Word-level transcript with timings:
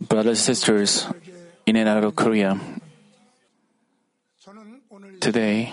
brothers 0.00 0.38
and 0.38 0.56
sisters 0.56 1.06
in 1.66 1.76
and 1.76 1.88
out 1.88 2.04
of 2.04 2.16
Korea, 2.16 2.58
today 5.20 5.72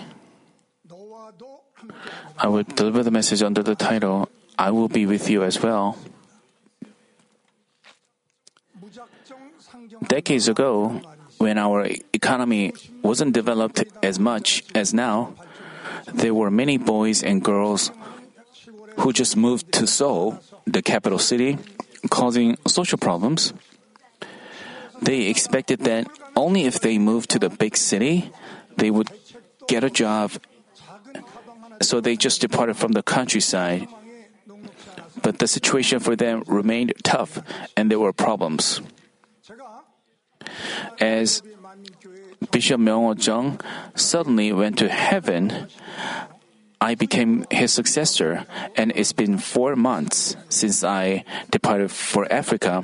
I 2.38 2.48
will 2.48 2.62
deliver 2.62 3.02
the 3.02 3.10
message 3.10 3.42
under 3.42 3.62
the 3.62 3.74
title, 3.74 4.28
I 4.58 4.70
will 4.70 4.88
be 4.88 5.06
with 5.06 5.30
you 5.30 5.42
as 5.42 5.62
well. 5.62 5.98
Decades 10.06 10.48
ago, 10.48 11.00
when 11.38 11.58
our 11.58 11.86
economy 12.12 12.72
wasn't 13.02 13.32
developed 13.32 13.84
as 14.02 14.18
much 14.18 14.62
as 14.74 14.92
now, 14.92 15.34
there 16.12 16.34
were 16.34 16.50
many 16.50 16.76
boys 16.78 17.22
and 17.22 17.42
girls 17.42 17.90
who 18.98 19.12
just 19.12 19.36
moved 19.36 19.72
to 19.72 19.86
Seoul, 19.86 20.38
the 20.66 20.82
capital 20.82 21.18
city, 21.18 21.58
causing 22.10 22.56
social 22.66 22.98
problems. 22.98 23.52
They 25.00 25.26
expected 25.26 25.80
that 25.80 26.06
only 26.36 26.64
if 26.64 26.80
they 26.80 26.98
moved 26.98 27.30
to 27.30 27.38
the 27.38 27.50
big 27.50 27.76
city, 27.76 28.30
they 28.76 28.90
would 28.90 29.10
get 29.66 29.84
a 29.84 29.90
job. 29.90 30.32
So 31.80 32.00
they 32.00 32.16
just 32.16 32.40
departed 32.40 32.76
from 32.76 32.92
the 32.92 33.02
countryside. 33.02 33.88
But 35.22 35.38
the 35.38 35.46
situation 35.46 36.00
for 36.00 36.16
them 36.16 36.42
remained 36.46 36.94
tough 37.02 37.38
and 37.76 37.90
there 37.90 37.98
were 37.98 38.12
problems. 38.12 38.80
As 41.00 41.42
Bishop 42.50 42.80
Myung 42.80 43.18
Jung 43.24 43.60
suddenly 43.94 44.52
went 44.52 44.78
to 44.78 44.88
heaven, 44.88 45.68
I 46.82 46.96
became 46.96 47.46
his 47.48 47.72
successor, 47.72 48.44
and 48.74 48.90
it's 48.96 49.12
been 49.12 49.38
four 49.38 49.76
months 49.76 50.34
since 50.48 50.82
I 50.82 51.22
departed 51.48 51.92
for 51.92 52.26
Africa. 52.26 52.82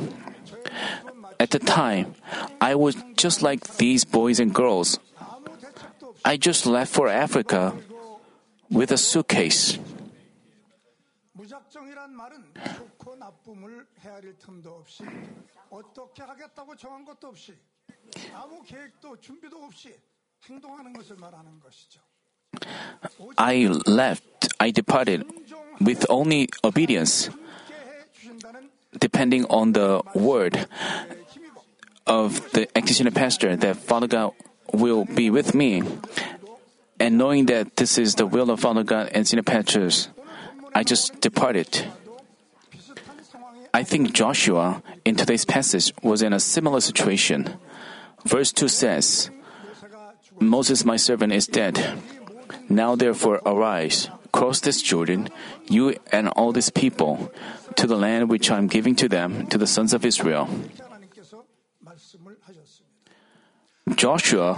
At 1.40 1.50
the 1.50 1.58
time, 1.58 2.14
I 2.60 2.76
was 2.76 2.94
just 3.16 3.42
like 3.42 3.76
these 3.82 4.04
boys 4.04 4.38
and 4.38 4.54
girls. 4.54 5.00
I 6.24 6.36
just 6.36 6.64
left 6.64 6.94
for 6.94 7.08
Africa 7.08 7.74
with 8.70 8.92
a 8.92 8.98
suitcase. 8.98 9.82
I 23.36 23.66
left, 23.86 24.48
I 24.58 24.70
departed 24.70 25.24
with 25.80 26.06
only 26.08 26.48
obedience, 26.64 27.30
depending 28.98 29.44
on 29.46 29.72
the 29.72 30.02
word 30.14 30.66
of 32.06 32.50
the 32.52 32.66
executioner 32.76 33.10
pastor 33.10 33.54
that 33.56 33.76
Father 33.76 34.06
God 34.06 34.32
will 34.72 35.04
be 35.04 35.30
with 35.30 35.54
me. 35.54 35.82
And 36.98 37.16
knowing 37.16 37.46
that 37.46 37.76
this 37.76 37.96
is 37.98 38.16
the 38.16 38.26
will 38.26 38.50
of 38.50 38.60
Father 38.60 38.82
God 38.82 39.10
and 39.14 39.26
senior 39.26 39.44
pastors, 39.44 40.08
I 40.74 40.82
just 40.82 41.20
departed. 41.20 41.86
I 43.72 43.84
think 43.84 44.12
Joshua 44.12 44.82
in 45.04 45.14
today's 45.14 45.44
passage 45.44 45.92
was 46.02 46.22
in 46.22 46.32
a 46.32 46.40
similar 46.40 46.80
situation. 46.80 47.54
Verse 48.24 48.52
2 48.52 48.66
says, 48.66 49.30
Moses, 50.40 50.84
my 50.84 50.96
servant, 50.96 51.32
is 51.32 51.46
dead. 51.46 51.78
Now 52.68 52.96
therefore 52.96 53.40
arise, 53.44 54.08
cross 54.32 54.60
this 54.60 54.82
Jordan, 54.82 55.28
you 55.68 55.96
and 56.12 56.28
all 56.28 56.52
this 56.52 56.70
people, 56.70 57.32
to 57.76 57.86
the 57.86 57.96
land 57.96 58.28
which 58.28 58.50
I 58.50 58.58
am 58.58 58.66
giving 58.66 58.94
to 58.96 59.08
them, 59.08 59.46
to 59.48 59.58
the 59.58 59.66
sons 59.66 59.92
of 59.94 60.04
Israel. 60.04 60.48
Joshua, 63.94 64.54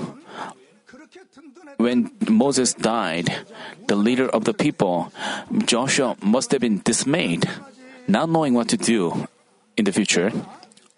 when 1.77 2.11
Moses 2.29 2.75
died, 2.75 3.47
the 3.87 3.97
leader 3.97 4.29
of 4.29 4.45
the 4.45 4.55
people, 4.55 5.13
Joshua 5.65 6.17
must 6.23 6.51
have 6.53 6.61
been 6.61 6.83
dismayed, 6.85 7.49
not 8.09 8.29
knowing 8.29 8.55
what 8.55 8.69
to 8.69 8.77
do 8.77 9.29
in 9.77 9.85
the 9.85 9.93
future. 9.93 10.33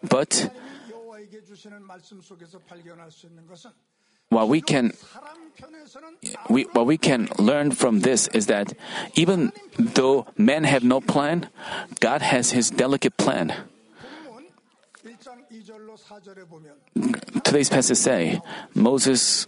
But 0.02 0.50
what 4.32 4.48
we 4.48 4.60
can 4.60 4.92
we, 6.48 6.64
what 6.72 6.86
we 6.86 6.98
can 6.98 7.28
learn 7.38 7.72
from 7.72 8.00
this 8.00 8.28
is 8.28 8.46
that 8.46 8.72
even 9.14 9.52
though 9.78 10.26
men 10.36 10.64
have 10.64 10.84
no 10.84 11.00
plan, 11.00 11.48
God 12.00 12.22
has 12.22 12.52
his 12.52 12.70
delicate 12.70 13.16
plan. 13.16 13.52
Today's 17.44 17.68
passage 17.68 17.98
say 17.98 18.40
Moses 18.74 19.46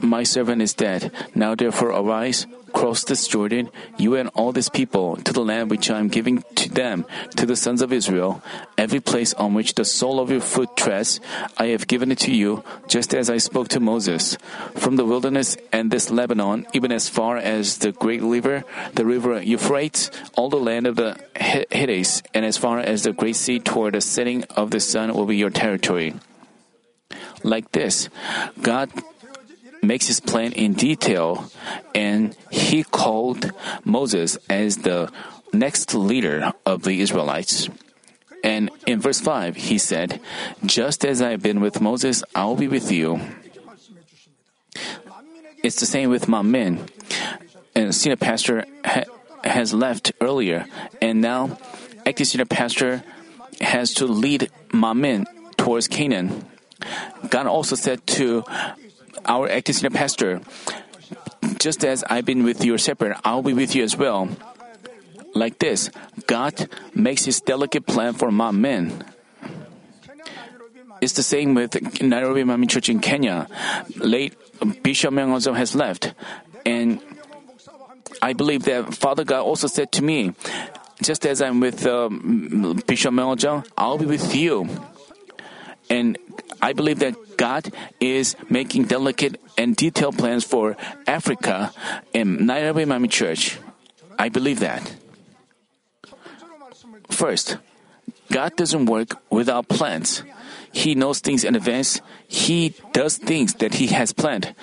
my 0.00 0.22
servant 0.22 0.60
is 0.62 0.74
dead. 0.74 1.10
Now 1.34 1.54
therefore 1.54 1.90
arise, 1.90 2.46
cross 2.72 3.04
this 3.04 3.26
Jordan, 3.26 3.70
you 3.96 4.14
and 4.14 4.28
all 4.34 4.52
these 4.52 4.68
people, 4.68 5.16
to 5.16 5.32
the 5.32 5.44
land 5.44 5.70
which 5.70 5.90
I 5.90 5.98
am 5.98 6.08
giving 6.08 6.42
to 6.56 6.68
them, 6.68 7.06
to 7.36 7.46
the 7.46 7.56
sons 7.56 7.82
of 7.82 7.92
Israel. 7.92 8.42
Every 8.76 9.00
place 9.00 9.32
on 9.34 9.54
which 9.54 9.74
the 9.74 9.84
sole 9.84 10.20
of 10.20 10.30
your 10.30 10.40
foot 10.40 10.76
treads, 10.76 11.20
I 11.56 11.66
have 11.68 11.86
given 11.86 12.12
it 12.12 12.18
to 12.20 12.34
you, 12.34 12.62
just 12.88 13.14
as 13.14 13.30
I 13.30 13.38
spoke 13.38 13.68
to 13.68 13.80
Moses. 13.80 14.36
From 14.76 14.96
the 14.96 15.04
wilderness 15.04 15.56
and 15.72 15.90
this 15.90 16.10
Lebanon, 16.10 16.66
even 16.74 16.92
as 16.92 17.08
far 17.08 17.36
as 17.36 17.78
the 17.78 17.92
great 17.92 18.22
river, 18.22 18.64
the 18.94 19.06
river 19.06 19.40
Euphrates, 19.42 20.10
all 20.34 20.48
the 20.48 20.56
land 20.56 20.86
of 20.86 20.96
the 20.96 21.18
Hittites, 21.36 22.22
and 22.34 22.44
as 22.44 22.56
far 22.56 22.78
as 22.78 23.02
the 23.02 23.12
great 23.12 23.36
sea 23.36 23.58
toward 23.58 23.94
the 23.94 24.00
setting 24.00 24.44
of 24.44 24.70
the 24.70 24.80
sun 24.80 25.14
will 25.14 25.26
be 25.26 25.36
your 25.36 25.50
territory. 25.50 26.14
Like 27.42 27.72
this, 27.72 28.08
God 28.60 28.90
makes 29.82 30.06
his 30.06 30.20
plan 30.20 30.52
in 30.52 30.74
detail, 30.74 31.50
and 31.94 32.36
he 32.50 32.84
called 32.84 33.52
Moses 33.84 34.38
as 34.48 34.78
the 34.78 35.10
next 35.52 35.94
leader 35.94 36.52
of 36.66 36.82
the 36.82 37.00
Israelites. 37.00 37.68
And 38.42 38.70
in 38.86 39.00
verse 39.00 39.20
5, 39.20 39.56
he 39.56 39.78
said, 39.78 40.20
Just 40.64 41.04
as 41.04 41.20
I've 41.20 41.42
been 41.42 41.60
with 41.60 41.80
Moses, 41.80 42.24
I'll 42.34 42.56
be 42.56 42.68
with 42.68 42.90
you. 42.90 43.20
It's 45.62 45.80
the 45.80 45.86
same 45.86 46.08
with 46.08 46.28
my 46.28 46.42
men. 46.42 46.86
And 47.74 47.94
senior 47.94 48.16
pastor 48.16 48.64
ha- 48.84 49.04
has 49.44 49.74
left 49.74 50.12
earlier, 50.20 50.66
and 51.02 51.20
now 51.20 51.58
acting 52.06 52.24
senior 52.24 52.46
pastor 52.46 53.02
has 53.60 53.92
to 53.94 54.06
lead 54.06 54.50
my 54.72 54.92
men 54.94 55.26
towards 55.56 55.86
Canaan. 55.86 56.46
God 57.28 57.46
also 57.46 57.76
said 57.76 58.06
to 58.18 58.44
our 59.26 59.48
acting 59.48 59.74
senior 59.74 59.90
pastor. 59.90 60.40
Just 61.58 61.84
as 61.84 62.04
I've 62.04 62.24
been 62.24 62.44
with 62.44 62.64
your 62.64 62.78
shepherd, 62.78 63.16
I'll 63.24 63.42
be 63.42 63.52
with 63.52 63.74
you 63.74 63.82
as 63.82 63.96
well. 63.96 64.28
Like 65.34 65.58
this, 65.58 65.90
God 66.26 66.68
makes 66.94 67.24
his 67.24 67.40
delicate 67.40 67.86
plan 67.86 68.14
for 68.14 68.30
my 68.30 68.50
men. 68.50 69.04
It's 71.00 71.14
the 71.14 71.22
same 71.22 71.54
with 71.54 71.80
Nairobi 72.02 72.42
Manmin 72.44 72.68
Church 72.68 72.88
in 72.88 73.00
Kenya. 73.00 73.46
Late 73.96 74.34
Bishop 74.82 75.14
Myung 75.14 75.56
has 75.56 75.74
left. 75.74 76.12
And 76.66 77.00
I 78.20 78.34
believe 78.34 78.64
that 78.64 78.94
Father 78.94 79.24
God 79.24 79.42
also 79.42 79.66
said 79.66 79.92
to 79.92 80.04
me, 80.04 80.34
just 81.02 81.24
as 81.24 81.40
I'm 81.40 81.60
with 81.60 81.86
um, 81.86 82.82
Bishop 82.86 83.14
Myung 83.14 83.66
I'll 83.78 83.98
be 83.98 84.04
with 84.04 84.34
you. 84.34 84.68
And 85.88 86.18
I 86.62 86.72
believe 86.72 86.98
that 87.00 87.14
God 87.36 87.72
is 88.00 88.36
making 88.48 88.84
delicate 88.84 89.40
and 89.56 89.74
detailed 89.74 90.18
plans 90.18 90.44
for 90.44 90.76
Africa 91.06 91.72
and 92.14 92.46
Nairobi 92.46 92.84
Manmin 92.84 93.10
Church. 93.10 93.58
I 94.18 94.28
believe 94.28 94.60
that. 94.60 94.94
First, 97.08 97.56
God 98.30 98.56
doesn't 98.56 98.86
work 98.86 99.16
without 99.30 99.68
plans. 99.68 100.22
He 100.72 100.94
knows 100.94 101.20
things 101.20 101.42
in 101.44 101.56
advance. 101.56 102.00
He 102.28 102.74
does 102.92 103.18
things 103.18 103.54
that 103.54 103.74
He 103.74 103.88
has 103.88 104.12
planned. 104.12 104.54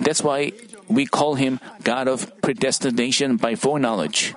That's 0.00 0.22
why 0.22 0.52
we 0.88 1.06
call 1.06 1.34
Him 1.34 1.60
God 1.82 2.08
of 2.08 2.30
predestination 2.40 3.36
by 3.36 3.54
foreknowledge. 3.54 4.34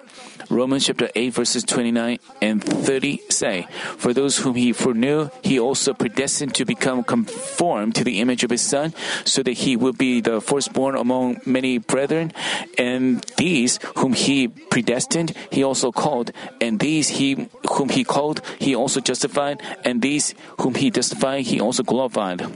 Romans 0.49 0.85
chapter 0.85 1.09
8 1.13 1.33
verses 1.33 1.63
29 1.63 2.19
and 2.41 2.63
30 2.63 3.21
say, 3.29 3.67
For 3.97 4.13
those 4.13 4.37
whom 4.39 4.55
he 4.55 4.71
foreknew, 4.71 5.29
he 5.43 5.59
also 5.59 5.93
predestined 5.93 6.55
to 6.55 6.65
become 6.65 7.03
conformed 7.03 7.95
to 7.95 8.03
the 8.03 8.21
image 8.21 8.43
of 8.43 8.51
his 8.51 8.61
son, 8.61 8.93
so 9.25 9.43
that 9.43 9.53
he 9.53 9.75
would 9.75 9.97
be 9.97 10.21
the 10.21 10.39
firstborn 10.39 10.95
among 10.95 11.41
many 11.45 11.79
brethren. 11.79 12.31
And 12.77 13.21
these 13.37 13.79
whom 13.97 14.13
he 14.13 14.47
predestined, 14.47 15.33
he 15.51 15.63
also 15.63 15.91
called. 15.91 16.31
And 16.61 16.79
these 16.79 17.09
he 17.09 17.49
whom 17.73 17.89
he 17.89 18.03
called, 18.03 18.41
he 18.59 18.75
also 18.75 19.01
justified. 19.01 19.61
And 19.83 20.01
these 20.01 20.33
whom 20.61 20.75
he 20.75 20.91
justified, 20.91 21.45
he 21.45 21.59
also 21.59 21.83
glorified. 21.83 22.47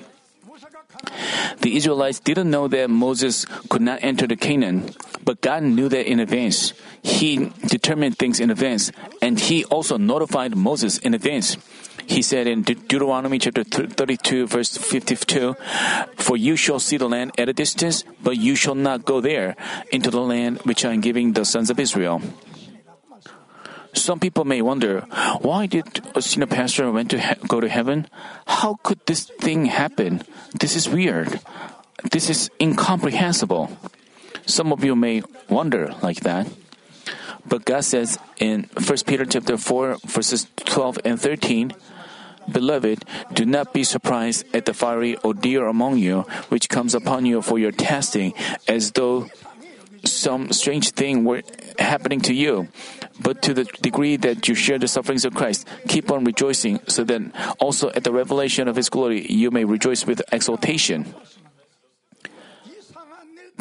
The 1.61 1.75
Israelites 1.75 2.19
didn't 2.19 2.49
know 2.49 2.67
that 2.67 2.89
Moses 2.89 3.45
could 3.69 3.81
not 3.81 3.99
enter 4.01 4.27
the 4.27 4.35
Canaan, 4.35 4.93
but 5.23 5.41
God 5.41 5.63
knew 5.63 5.89
that 5.89 6.09
in 6.09 6.19
advance. 6.19 6.73
He 7.03 7.51
determined 7.67 8.17
things 8.17 8.39
in 8.39 8.49
advance, 8.49 8.91
and 9.21 9.39
he 9.39 9.65
also 9.65 9.97
notified 9.97 10.55
Moses 10.55 10.97
in 10.97 11.13
advance. 11.13 11.57
He 12.07 12.21
said 12.21 12.47
in 12.47 12.63
De- 12.63 12.75
Deuteronomy 12.75 13.39
chapter 13.39 13.63
32 13.63 14.47
verse 14.47 14.75
52, 14.77 15.55
For 16.17 16.35
you 16.35 16.55
shall 16.55 16.79
see 16.79 16.97
the 16.97 17.07
land 17.07 17.31
at 17.37 17.49
a 17.49 17.53
distance, 17.53 18.03
but 18.23 18.37
you 18.37 18.55
shall 18.55 18.75
not 18.75 19.05
go 19.05 19.21
there 19.21 19.55
into 19.91 20.09
the 20.09 20.21
land 20.21 20.59
which 20.63 20.83
I 20.83 20.93
am 20.93 21.01
giving 21.01 21.33
the 21.33 21.45
sons 21.45 21.69
of 21.69 21.79
Israel. 21.79 22.21
Some 23.93 24.19
people 24.19 24.45
may 24.45 24.61
wonder, 24.61 25.01
why 25.41 25.65
did 25.65 26.01
a 26.15 26.21
senior 26.21 26.47
pastor 26.47 26.91
went 26.91 27.11
to 27.11 27.19
he- 27.19 27.47
go 27.47 27.59
to 27.59 27.67
heaven? 27.69 28.07
How 28.47 28.79
could 28.83 28.99
this 29.05 29.25
thing 29.25 29.65
happen? 29.65 30.23
This 30.57 30.75
is 30.75 30.87
weird. 30.87 31.39
This 32.11 32.29
is 32.29 32.49
incomprehensible. 32.59 33.69
Some 34.45 34.71
of 34.71 34.83
you 34.83 34.95
may 34.95 35.23
wonder 35.49 35.93
like 36.01 36.21
that. 36.21 36.47
But 37.45 37.65
God 37.65 37.83
says 37.83 38.17
in 38.37 38.69
1 38.73 38.97
Peter 39.05 39.25
chapter 39.25 39.57
4 39.57 39.97
verses 40.05 40.47
12 40.65 40.99
and 41.05 41.19
13, 41.19 41.73
Beloved, 42.51 43.05
do 43.33 43.45
not 43.45 43.73
be 43.73 43.83
surprised 43.83 44.45
at 44.53 44.65
the 44.65 44.73
fiery 44.73 45.17
ordeal 45.23 45.69
among 45.69 45.97
you, 45.97 46.21
which 46.49 46.69
comes 46.69 46.95
upon 46.95 47.25
you 47.25 47.41
for 47.41 47.59
your 47.59 47.71
testing, 47.71 48.33
as 48.67 48.91
though 48.91 49.29
some 50.03 50.51
strange 50.51 50.91
thing 50.91 51.23
were 51.23 51.43
happening 51.77 52.19
to 52.21 52.33
you. 52.33 52.67
But 53.21 53.41
to 53.43 53.53
the 53.53 53.65
degree 53.65 54.17
that 54.17 54.47
you 54.47 54.55
share 54.55 54.79
the 54.79 54.87
sufferings 54.87 55.25
of 55.25 55.35
Christ, 55.35 55.67
keep 55.87 56.09
on 56.11 56.23
rejoicing, 56.23 56.79
so 56.87 57.03
that 57.03 57.21
also 57.59 57.91
at 57.91 58.03
the 58.03 58.11
revelation 58.11 58.67
of 58.67 58.75
His 58.75 58.89
glory 58.89 59.25
you 59.29 59.51
may 59.51 59.63
rejoice 59.63 60.05
with 60.05 60.21
exultation. 60.31 61.13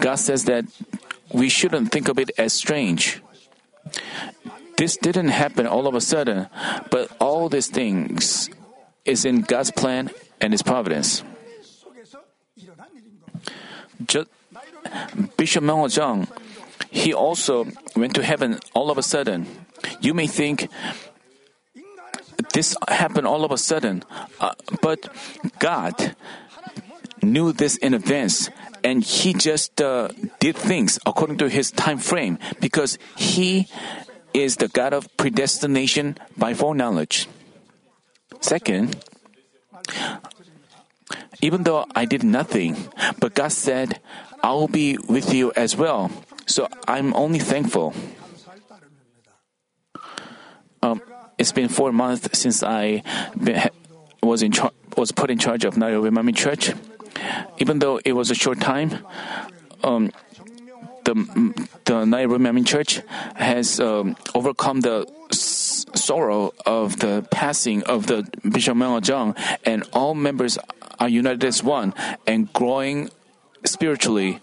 God 0.01 0.17
says 0.17 0.45
that 0.45 0.65
we 1.33 1.49
shouldn't 1.49 1.93
think 1.93 2.09
of 2.09 2.19
it 2.19 2.31
as 2.39 2.53
strange. 2.55 3.21
This 4.79 4.97
didn't 4.97 5.29
happen 5.29 5.67
all 5.67 5.87
of 5.87 5.95
a 5.95 6.01
sudden, 6.01 6.49
but 6.91 7.13
all 7.21 7.51
these 7.51 7.69
things 7.69 8.49
is 9.05 9.27
in 9.27 9.43
God's 9.43 9.71
plan 9.71 10.11
and 10.41 10.55
His 10.55 10.63
providence. 10.63 11.23
Just 14.07 14.29
Bishop 15.37 15.63
Mao 15.63 15.85
Zhang 15.87 16.27
he 16.89 17.13
also 17.13 17.67
went 17.97 18.15
to 18.15 18.23
heaven 18.23 18.59
all 18.75 18.91
of 18.91 18.99
a 18.99 19.03
sudden. 19.03 19.47
You 20.01 20.15
may 20.15 20.27
think 20.27 20.69
this 22.55 22.77
happened 22.89 23.27
all 23.27 23.45
of 23.45 23.53
a 23.53 23.59
sudden, 23.59 24.03
uh, 24.41 24.55
but 24.81 25.09
God 25.59 26.17
knew 27.23 27.53
this 27.53 27.77
in 27.77 27.95
advance, 27.95 28.51
and 28.83 29.05
He 29.05 29.35
just 29.35 29.81
uh, 29.81 30.09
did 30.39 30.57
things 30.57 30.99
according 31.05 31.39
to 31.39 31.49
His 31.49 31.71
time 31.71 31.99
frame 31.99 32.39
because 32.61 32.99
He 33.17 33.69
is 34.33 34.57
the 34.57 34.69
God 34.69 34.93
of 34.93 35.15
predestination 35.17 36.17
by 36.37 36.55
foreknowledge. 36.55 37.29
Second, 38.41 38.97
even 41.43 41.65
though 41.65 41.87
I 41.95 42.05
did 42.05 42.23
nothing, 42.23 42.89
but 43.19 43.35
God 43.35 43.53
said, 43.53 44.01
I 44.43 44.53
will 44.53 44.69
be 44.69 44.97
with 44.97 45.35
you 45.35 45.53
as 45.57 45.77
well. 45.77 46.11
So 46.51 46.67
I'm 46.89 47.15
only 47.15 47.39
thankful. 47.39 47.95
Um, 50.83 51.01
it's 51.39 51.53
been 51.53 51.69
four 51.69 51.93
months 51.93 52.27
since 52.37 52.65
I 52.65 53.05
was 54.21 54.43
in 54.43 54.51
char- 54.51 54.73
was 54.97 55.13
put 55.13 55.31
in 55.31 55.39
charge 55.39 55.65
of 55.65 55.77
Nairobi 55.77 56.11
Manmin 56.11 56.35
Church. 56.35 56.73
Even 57.59 57.79
though 57.79 58.01
it 58.05 58.15
was 58.15 58.33
a 58.33 58.35
short 58.35 58.61
time, 58.61 58.99
um, 59.85 60.11
the 61.05 61.15
the 61.85 62.05
Nairobi 62.05 62.43
Manmin 62.43 62.67
Church 62.67 63.01
has 63.37 63.79
um, 63.79 64.17
overcome 64.35 64.81
the 64.81 65.07
s- 65.31 65.87
sorrow 65.95 66.53
of 66.67 66.99
the 66.99 67.25
passing 67.31 67.85
of 67.85 68.09
the 68.09 68.27
Bishop 68.43 68.77
Meng 68.77 69.01
Zhang, 69.03 69.39
and 69.65 69.85
all 69.93 70.17
members 70.17 70.59
are 70.99 71.09
united 71.09 71.45
as 71.45 71.63
one 71.63 71.95
and 72.27 72.53
growing 72.53 73.09
spiritually. 73.65 74.41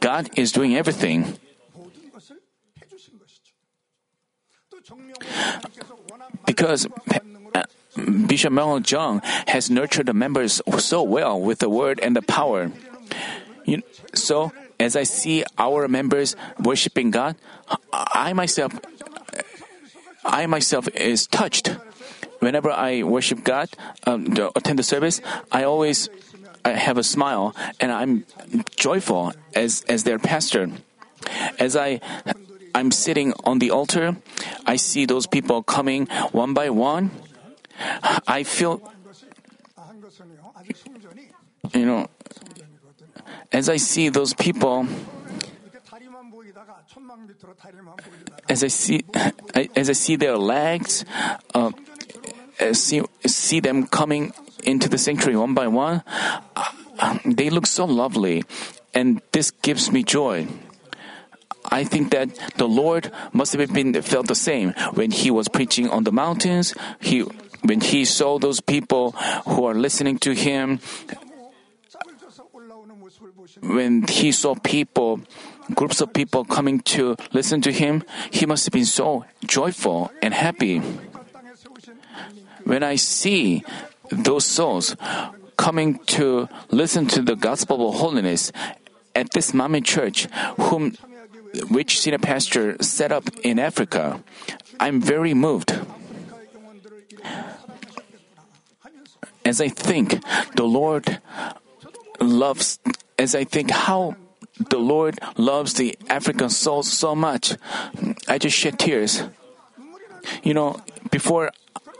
God 0.00 0.30
is 0.36 0.52
doing 0.52 0.76
everything. 0.76 1.38
Because 6.46 6.86
uh, 7.54 7.64
Bishop 8.26 8.52
Mel 8.52 8.80
Jung 8.80 9.20
has 9.48 9.70
nurtured 9.70 10.06
the 10.06 10.14
members 10.14 10.60
so 10.78 11.02
well 11.02 11.40
with 11.40 11.58
the 11.58 11.68
word 11.68 11.98
and 12.00 12.14
the 12.14 12.22
power. 12.22 12.70
You 13.64 13.78
know, 13.78 13.82
so, 14.14 14.52
as 14.78 14.94
I 14.94 15.02
see 15.02 15.44
our 15.58 15.88
members 15.88 16.36
worshiping 16.60 17.10
God, 17.10 17.36
I 17.92 18.32
myself, 18.32 18.78
I 20.24 20.46
myself 20.46 20.88
is 20.94 21.26
touched. 21.26 21.74
Whenever 22.38 22.70
I 22.70 23.02
worship 23.02 23.42
God, 23.42 23.70
um, 24.04 24.36
attend 24.54 24.78
the 24.78 24.84
service, 24.84 25.20
I 25.50 25.64
always 25.64 26.08
I 26.66 26.70
have 26.70 26.98
a 26.98 27.04
smile 27.04 27.54
and 27.78 27.92
I'm 27.92 28.26
joyful 28.74 29.32
as, 29.54 29.84
as 29.88 30.02
their 30.02 30.18
pastor. 30.18 30.68
As 31.60 31.76
I 31.76 32.00
I'm 32.74 32.90
sitting 32.90 33.32
on 33.44 33.60
the 33.60 33.70
altar, 33.70 34.16
I 34.66 34.74
see 34.74 35.06
those 35.06 35.26
people 35.28 35.62
coming 35.62 36.06
one 36.32 36.54
by 36.54 36.70
one. 36.70 37.10
I 38.26 38.42
feel 38.42 38.82
you 41.72 41.86
know 41.86 42.08
as 43.52 43.68
I 43.68 43.76
see 43.76 44.08
those 44.08 44.34
people 44.34 44.86
as 48.48 48.64
I 48.64 48.68
see 48.68 49.04
as 49.76 49.88
I 49.88 49.92
see 49.94 50.16
their 50.16 50.36
legs 50.36 51.04
uh, 51.54 51.70
see 52.72 53.02
see 53.24 53.60
them 53.60 53.86
coming 53.86 54.32
into 54.64 54.88
the 54.88 54.98
sanctuary 54.98 55.36
one 55.36 55.54
by 55.54 55.68
one, 55.68 56.02
they 57.24 57.50
look 57.50 57.66
so 57.66 57.84
lovely, 57.84 58.44
and 58.94 59.20
this 59.32 59.50
gives 59.50 59.92
me 59.92 60.02
joy. 60.02 60.46
I 61.70 61.84
think 61.84 62.10
that 62.12 62.30
the 62.56 62.68
Lord 62.68 63.10
must 63.32 63.52
have 63.52 63.72
been 63.72 63.92
felt 64.02 64.28
the 64.28 64.34
same 64.34 64.72
when 64.94 65.10
he 65.10 65.30
was 65.30 65.48
preaching 65.48 65.90
on 65.90 66.04
the 66.04 66.12
mountains. 66.12 66.74
He 67.00 67.24
when 67.64 67.80
he 67.80 68.04
saw 68.04 68.38
those 68.38 68.60
people 68.60 69.12
who 69.46 69.64
are 69.64 69.74
listening 69.74 70.18
to 70.20 70.32
him, 70.34 70.78
when 73.62 74.06
he 74.06 74.30
saw 74.30 74.54
people, 74.54 75.20
groups 75.74 76.00
of 76.00 76.12
people 76.12 76.44
coming 76.44 76.80
to 76.80 77.16
listen 77.32 77.60
to 77.62 77.72
him, 77.72 78.04
he 78.30 78.46
must 78.46 78.66
have 78.66 78.72
been 78.72 78.84
so 78.84 79.24
joyful 79.44 80.12
and 80.22 80.34
happy. 80.34 80.78
When 82.64 82.82
I 82.82 82.96
see 82.96 83.64
those 84.10 84.44
souls 84.44 84.96
coming 85.56 85.98
to 86.06 86.48
listen 86.70 87.06
to 87.06 87.22
the 87.22 87.36
gospel 87.36 87.88
of 87.88 87.96
holiness 87.96 88.52
at 89.14 89.32
this 89.32 89.52
Manmin 89.52 89.84
church, 89.84 90.28
whom 90.58 90.92
which 91.70 92.00
senior 92.00 92.18
pastor 92.18 92.76
set 92.82 93.12
up 93.12 93.24
in 93.42 93.58
Africa. 93.58 94.22
I'm 94.78 95.00
very 95.00 95.32
moved. 95.32 95.72
As 99.44 99.60
I 99.60 99.68
think 99.68 100.20
the 100.56 100.64
Lord 100.64 101.20
loves, 102.20 102.78
as 103.18 103.34
I 103.34 103.44
think 103.44 103.70
how 103.70 104.16
the 104.58 104.78
Lord 104.78 105.18
loves 105.36 105.74
the 105.74 105.96
African 106.08 106.50
soul 106.50 106.82
so 106.82 107.14
much, 107.14 107.54
I 108.28 108.38
just 108.38 108.56
shed 108.56 108.78
tears. 108.78 109.22
You 110.42 110.54
know, 110.54 110.80
before 111.10 111.52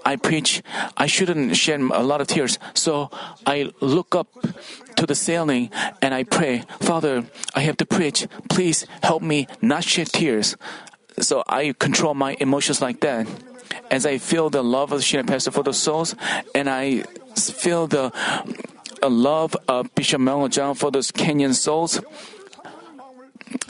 I 0.06 0.14
preach, 0.14 0.62
I 0.96 1.06
shouldn't 1.06 1.56
shed 1.56 1.80
a 1.80 2.04
lot 2.04 2.20
of 2.20 2.28
tears. 2.28 2.60
So 2.74 3.10
I 3.44 3.72
look 3.80 4.14
up 4.14 4.28
to 4.94 5.04
the 5.04 5.16
ceiling 5.16 5.68
and 6.00 6.14
I 6.14 6.22
pray, 6.22 6.62
Father, 6.78 7.26
I 7.56 7.60
have 7.66 7.76
to 7.78 7.86
preach. 7.86 8.28
Please 8.48 8.86
help 9.02 9.20
me 9.20 9.48
not 9.60 9.82
shed 9.82 10.06
tears. 10.06 10.56
So 11.18 11.42
I 11.48 11.74
control 11.76 12.14
my 12.14 12.36
emotions 12.38 12.80
like 12.80 13.00
that. 13.00 13.26
As 13.90 14.06
I 14.06 14.18
feel 14.18 14.48
the 14.48 14.62
love 14.62 14.92
of 14.92 15.00
the 15.00 15.02
Senior 15.02 15.24
Pastor 15.24 15.50
for 15.50 15.64
the 15.64 15.74
souls, 15.74 16.14
and 16.54 16.70
I 16.70 17.02
feel 17.34 17.88
the 17.88 18.12
love 19.02 19.56
of 19.66 19.92
Bishop 19.96 20.20
Mel 20.20 20.48
Zhang 20.48 20.76
for 20.76 20.92
those 20.92 21.10
Kenyan 21.10 21.52
souls, 21.52 22.00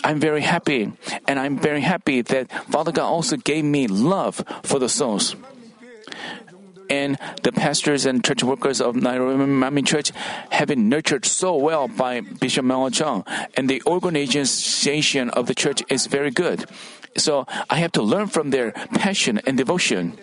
I'm 0.04 0.20
very 0.20 0.42
happy. 0.42 0.92
And 1.26 1.40
I'm 1.40 1.56
very 1.56 1.80
happy 1.80 2.20
that 2.20 2.52
Father 2.68 2.92
God 2.92 3.08
also 3.08 3.36
gave 3.38 3.64
me 3.64 3.86
love 3.86 4.44
for 4.64 4.78
the 4.78 4.88
souls. 4.88 5.34
And 6.88 7.18
the 7.42 7.52
pastors 7.52 8.06
and 8.06 8.24
church 8.24 8.42
workers 8.44 8.80
of 8.80 8.94
Nairobi 8.94 9.44
Mami 9.44 9.84
Church 9.84 10.12
have 10.50 10.68
been 10.68 10.88
nurtured 10.88 11.24
so 11.24 11.56
well 11.56 11.88
by 11.88 12.20
Bishop 12.20 12.64
Mel 12.64 12.90
Chang, 12.90 13.24
and 13.56 13.68
the 13.68 13.82
organization 13.86 15.30
of 15.30 15.46
the 15.46 15.54
church 15.54 15.82
is 15.88 16.06
very 16.06 16.30
good. 16.30 16.66
So 17.16 17.46
I 17.70 17.76
have 17.76 17.92
to 17.92 18.02
learn 18.02 18.28
from 18.28 18.50
their 18.50 18.72
passion 18.94 19.40
and 19.46 19.56
devotion. 19.56 20.16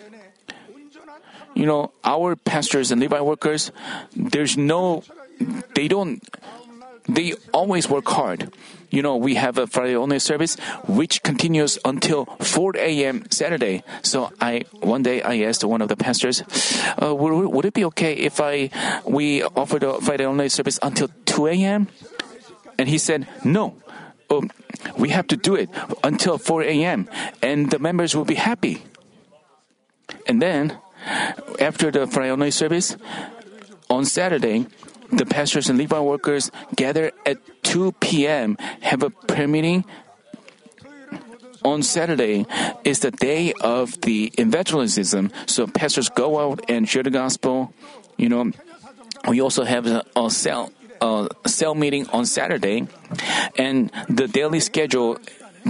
You 1.54 1.66
know, 1.66 1.92
our 2.02 2.34
pastors 2.34 2.90
and 2.90 3.00
Levi 3.00 3.20
workers, 3.20 3.70
there's 4.16 4.56
no, 4.56 5.04
they 5.74 5.88
don't, 5.88 6.22
they 7.08 7.34
always 7.52 7.88
work 7.88 8.08
hard. 8.08 8.52
You 8.94 9.02
know, 9.02 9.16
we 9.16 9.34
have 9.34 9.58
a 9.58 9.66
Friday 9.66 9.96
only 9.96 10.20
service 10.20 10.54
which 10.86 11.24
continues 11.24 11.80
until 11.84 12.26
4 12.26 12.76
a.m. 12.76 13.24
Saturday. 13.28 13.82
So 14.02 14.30
I 14.40 14.66
one 14.78 15.02
day 15.02 15.20
I 15.20 15.38
asked 15.38 15.64
one 15.64 15.82
of 15.82 15.88
the 15.88 15.96
pastors, 15.96 16.44
uh, 17.02 17.12
would, 17.12 17.50
would 17.50 17.64
it 17.64 17.74
be 17.74 17.84
okay 17.86 18.14
if 18.14 18.40
I 18.40 18.70
we 19.04 19.42
offer 19.42 19.80
the 19.80 19.94
Friday 19.94 20.24
only 20.24 20.48
service 20.48 20.78
until 20.80 21.08
2 21.26 21.46
a.m.? 21.48 21.88
And 22.78 22.88
he 22.88 22.98
said, 22.98 23.26
no. 23.42 23.74
Um, 24.30 24.52
we 24.96 25.08
have 25.08 25.26
to 25.26 25.36
do 25.36 25.56
it 25.56 25.70
until 26.04 26.38
4 26.38 26.62
a.m. 26.62 27.10
and 27.42 27.72
the 27.72 27.80
members 27.80 28.14
will 28.14 28.24
be 28.24 28.36
happy. 28.36 28.84
And 30.26 30.40
then, 30.40 30.78
after 31.58 31.90
the 31.90 32.06
Friday 32.06 32.30
only 32.30 32.52
service, 32.52 32.96
on 33.90 34.04
Saturday, 34.04 34.66
the 35.16 35.26
pastors 35.26 35.68
and 35.68 35.78
Levi 35.78 35.98
workers 35.98 36.50
gather 36.74 37.12
at 37.26 37.38
2 37.62 37.92
p.m., 38.00 38.56
have 38.80 39.02
a 39.02 39.10
prayer 39.10 39.48
meeting. 39.48 39.84
On 41.64 41.82
Saturday 41.82 42.44
is 42.84 43.00
the 43.00 43.10
day 43.10 43.54
of 43.60 43.98
the 44.02 44.30
evangelism, 44.36 45.32
so 45.46 45.66
pastors 45.66 46.10
go 46.10 46.38
out 46.38 46.60
and 46.68 46.86
share 46.86 47.02
the 47.02 47.10
gospel. 47.10 47.72
You 48.18 48.28
know, 48.28 48.52
we 49.28 49.40
also 49.40 49.64
have 49.64 49.86
a, 49.86 50.04
a 50.14 50.30
cell 50.30 50.70
a 51.00 51.28
cell 51.46 51.74
meeting 51.74 52.06
on 52.08 52.26
Saturday, 52.26 52.86
and 53.56 53.90
the 54.08 54.28
daily 54.28 54.60
schedule 54.60 55.18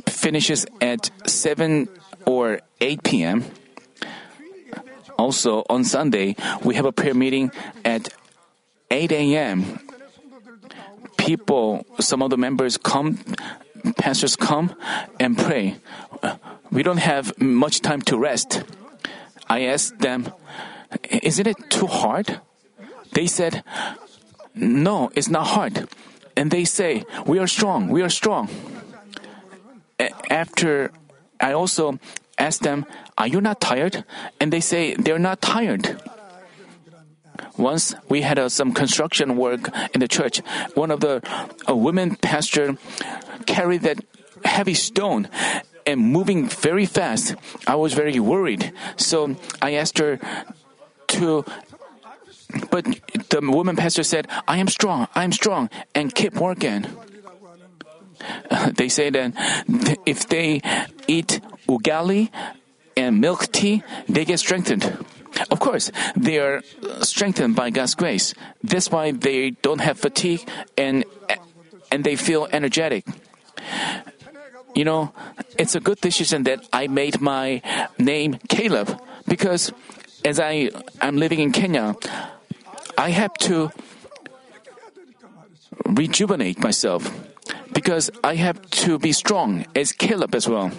finishes 0.06 0.66
at 0.80 1.10
7 1.26 1.88
or 2.26 2.60
8 2.80 3.02
p.m. 3.02 3.44
Also, 5.18 5.64
on 5.70 5.84
Sunday, 5.84 6.36
we 6.64 6.74
have 6.74 6.86
a 6.86 6.92
prayer 6.92 7.14
meeting 7.14 7.50
at 7.84 8.12
8 8.94 9.10
a.m. 9.10 9.80
People, 11.16 11.84
some 11.98 12.22
of 12.22 12.30
the 12.30 12.36
members 12.36 12.78
come, 12.78 13.18
pastors 13.98 14.36
come 14.36 14.76
and 15.18 15.36
pray. 15.36 15.76
We 16.70 16.84
don't 16.84 17.02
have 17.02 17.34
much 17.40 17.80
time 17.80 18.02
to 18.02 18.16
rest. 18.16 18.62
I 19.48 19.66
asked 19.66 19.98
them, 19.98 20.32
Isn't 21.10 21.46
it 21.46 21.58
too 21.70 21.88
hard? 21.88 22.40
They 23.12 23.26
said, 23.26 23.64
No, 24.54 25.10
it's 25.16 25.28
not 25.28 25.48
hard. 25.58 25.88
And 26.36 26.52
they 26.52 26.64
say, 26.64 27.02
We 27.26 27.40
are 27.40 27.48
strong, 27.48 27.88
we 27.88 28.00
are 28.00 28.08
strong. 28.08 28.48
After 30.30 30.92
I 31.40 31.52
also 31.52 31.98
asked 32.38 32.62
them, 32.62 32.86
Are 33.18 33.26
you 33.26 33.40
not 33.40 33.60
tired? 33.60 34.04
And 34.38 34.52
they 34.52 34.60
say, 34.60 34.94
They're 34.94 35.18
not 35.18 35.42
tired. 35.42 35.98
Once 37.56 37.94
we 38.08 38.22
had 38.22 38.38
uh, 38.38 38.48
some 38.48 38.72
construction 38.72 39.36
work 39.36 39.70
in 39.94 40.00
the 40.00 40.08
church. 40.08 40.38
One 40.74 40.90
of 40.90 41.00
the 41.00 41.22
uh, 41.68 41.74
women 41.74 42.16
pastor 42.16 42.76
carried 43.46 43.82
that 43.82 44.04
heavy 44.44 44.74
stone 44.74 45.28
and 45.86 46.00
moving 46.00 46.48
very 46.48 46.86
fast. 46.86 47.34
I 47.66 47.76
was 47.76 47.92
very 47.94 48.18
worried. 48.18 48.72
So 48.96 49.36
I 49.60 49.74
asked 49.74 49.98
her 49.98 50.18
to 51.08 51.44
but 52.70 52.84
the 53.30 53.40
woman 53.42 53.76
pastor 53.76 54.04
said, 54.04 54.28
I 54.46 54.58
am 54.58 54.68
strong, 54.68 55.08
I 55.14 55.24
am 55.24 55.32
strong, 55.32 55.70
and 55.94 56.14
keep 56.14 56.34
working. 56.34 56.86
They 58.72 58.88
say 58.88 59.10
that 59.10 59.34
if 60.06 60.28
they 60.28 60.62
eat 61.06 61.40
ugali 61.68 62.30
and 62.96 63.20
milk 63.20 63.52
tea, 63.52 63.82
they 64.08 64.24
get 64.24 64.38
strengthened. 64.38 65.04
Of 65.50 65.60
course, 65.60 65.90
they 66.16 66.38
are 66.38 66.62
strengthened 67.02 67.56
by 67.56 67.70
God's 67.70 67.94
grace. 67.94 68.34
That's 68.62 68.90
why 68.90 69.12
they 69.12 69.50
don't 69.50 69.80
have 69.80 69.98
fatigue 69.98 70.46
and 70.76 71.04
and 71.90 72.04
they 72.04 72.16
feel 72.16 72.48
energetic. 72.52 73.06
You 74.74 74.84
know, 74.84 75.12
it's 75.58 75.74
a 75.74 75.80
good 75.80 76.00
decision 76.00 76.42
that 76.44 76.66
I 76.72 76.88
made 76.88 77.20
my 77.20 77.62
name 77.98 78.38
Caleb 78.48 78.98
because 79.28 79.72
as 80.24 80.40
I 80.40 80.70
am 81.00 81.16
living 81.16 81.38
in 81.38 81.52
Kenya, 81.52 81.94
I 82.98 83.10
have 83.10 83.34
to 83.46 83.70
rejuvenate 85.86 86.58
myself 86.58 87.06
because 87.72 88.10
I 88.22 88.34
have 88.36 88.60
to 88.86 88.98
be 88.98 89.12
strong 89.12 89.66
as 89.74 89.92
Caleb 89.92 90.34
as 90.34 90.48
well. 90.48 90.72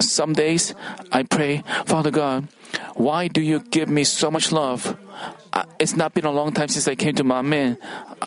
Some 0.00 0.32
days 0.32 0.74
I 1.12 1.22
pray, 1.22 1.62
Father 1.86 2.10
God, 2.10 2.48
why 2.94 3.28
do 3.28 3.40
you 3.40 3.60
give 3.60 3.88
me 3.88 4.04
so 4.04 4.30
much 4.30 4.52
love? 4.52 4.96
It's 5.78 5.94
not 5.96 6.14
been 6.14 6.24
a 6.24 6.32
long 6.32 6.52
time 6.52 6.68
since 6.68 6.88
I 6.88 6.94
came 6.94 7.14
to 7.16 7.24
Manmin. 7.24 7.78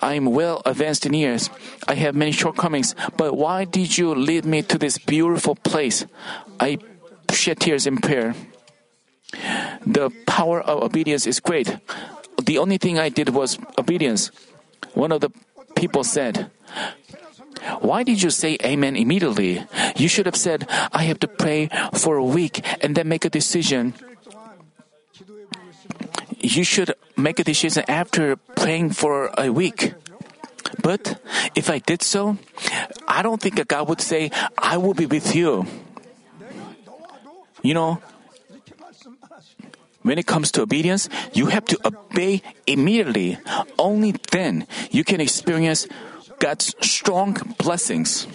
I'm 0.02 0.26
well 0.26 0.62
advanced 0.66 1.06
in 1.06 1.14
years. 1.14 1.50
I 1.88 1.96
have 1.96 2.16
many 2.16 2.32
shortcomings, 2.32 2.96
but 3.18 3.36
why 3.36 3.66
did 3.66 3.98
you 3.98 4.14
lead 4.16 4.46
me 4.46 4.62
to 4.64 4.78
this 4.78 4.98
beautiful 4.98 5.56
place? 5.56 6.06
I 6.60 6.78
shed 7.32 7.60
tears 7.60 7.88
in 7.88 7.98
prayer. 7.98 8.36
The 9.86 10.12
power 10.26 10.62
of 10.62 10.84
obedience 10.84 11.28
is 11.28 11.40
great. 11.40 11.78
The 12.42 12.58
only 12.58 12.78
thing 12.78 12.98
I 13.00 13.10
did 13.10 13.30
was 13.30 13.60
obedience. 13.78 14.32
One 14.94 15.12
of 15.12 15.22
the 15.22 15.32
people 15.76 16.04
said, 16.04 16.50
why 17.80 18.04
did 18.04 18.22
you 18.22 18.30
say 18.30 18.58
amen 18.64 18.96
immediately? 18.96 19.66
You 19.96 20.08
should 20.08 20.26
have 20.26 20.36
said, 20.36 20.68
I 20.70 21.04
have 21.04 21.20
to 21.20 21.28
pray 21.28 21.70
for 21.94 22.16
a 22.16 22.24
week 22.24 22.64
and 22.82 22.96
then 22.96 23.08
make 23.10 23.26
a 23.26 23.30
decision. 23.30 23.94
You 26.48 26.64
should 26.64 26.96
make 27.18 27.40
a 27.40 27.44
decision 27.44 27.84
after 27.90 28.38
praying 28.56 28.92
for 28.92 29.32
a 29.38 29.52
week. 29.52 29.94
But 30.82 31.20
if 31.56 31.70
I 31.70 31.80
did 31.80 32.02
so, 32.02 32.38
I 33.06 33.22
don't 33.22 33.42
think 33.42 33.56
that 33.56 33.68
God 33.68 33.90
would 33.90 34.00
say, 34.00 34.32
I 34.58 34.78
will 34.78 34.94
be 34.94 35.06
with 35.06 35.36
you. 35.36 35.68
You 37.62 37.74
know, 37.74 38.00
when 40.04 40.18
it 40.18 40.26
comes 40.26 40.52
to 40.54 40.62
obedience, 40.62 41.10
you 41.34 41.48
have 41.48 41.66
to 41.66 41.78
obey 41.84 42.42
immediately. 42.66 43.38
Only 43.78 44.16
then 44.32 44.68
you 44.90 45.04
can 45.04 45.20
experience 45.20 45.86
God's 46.40 46.74
strong 46.80 47.36
blessings. 47.58 48.26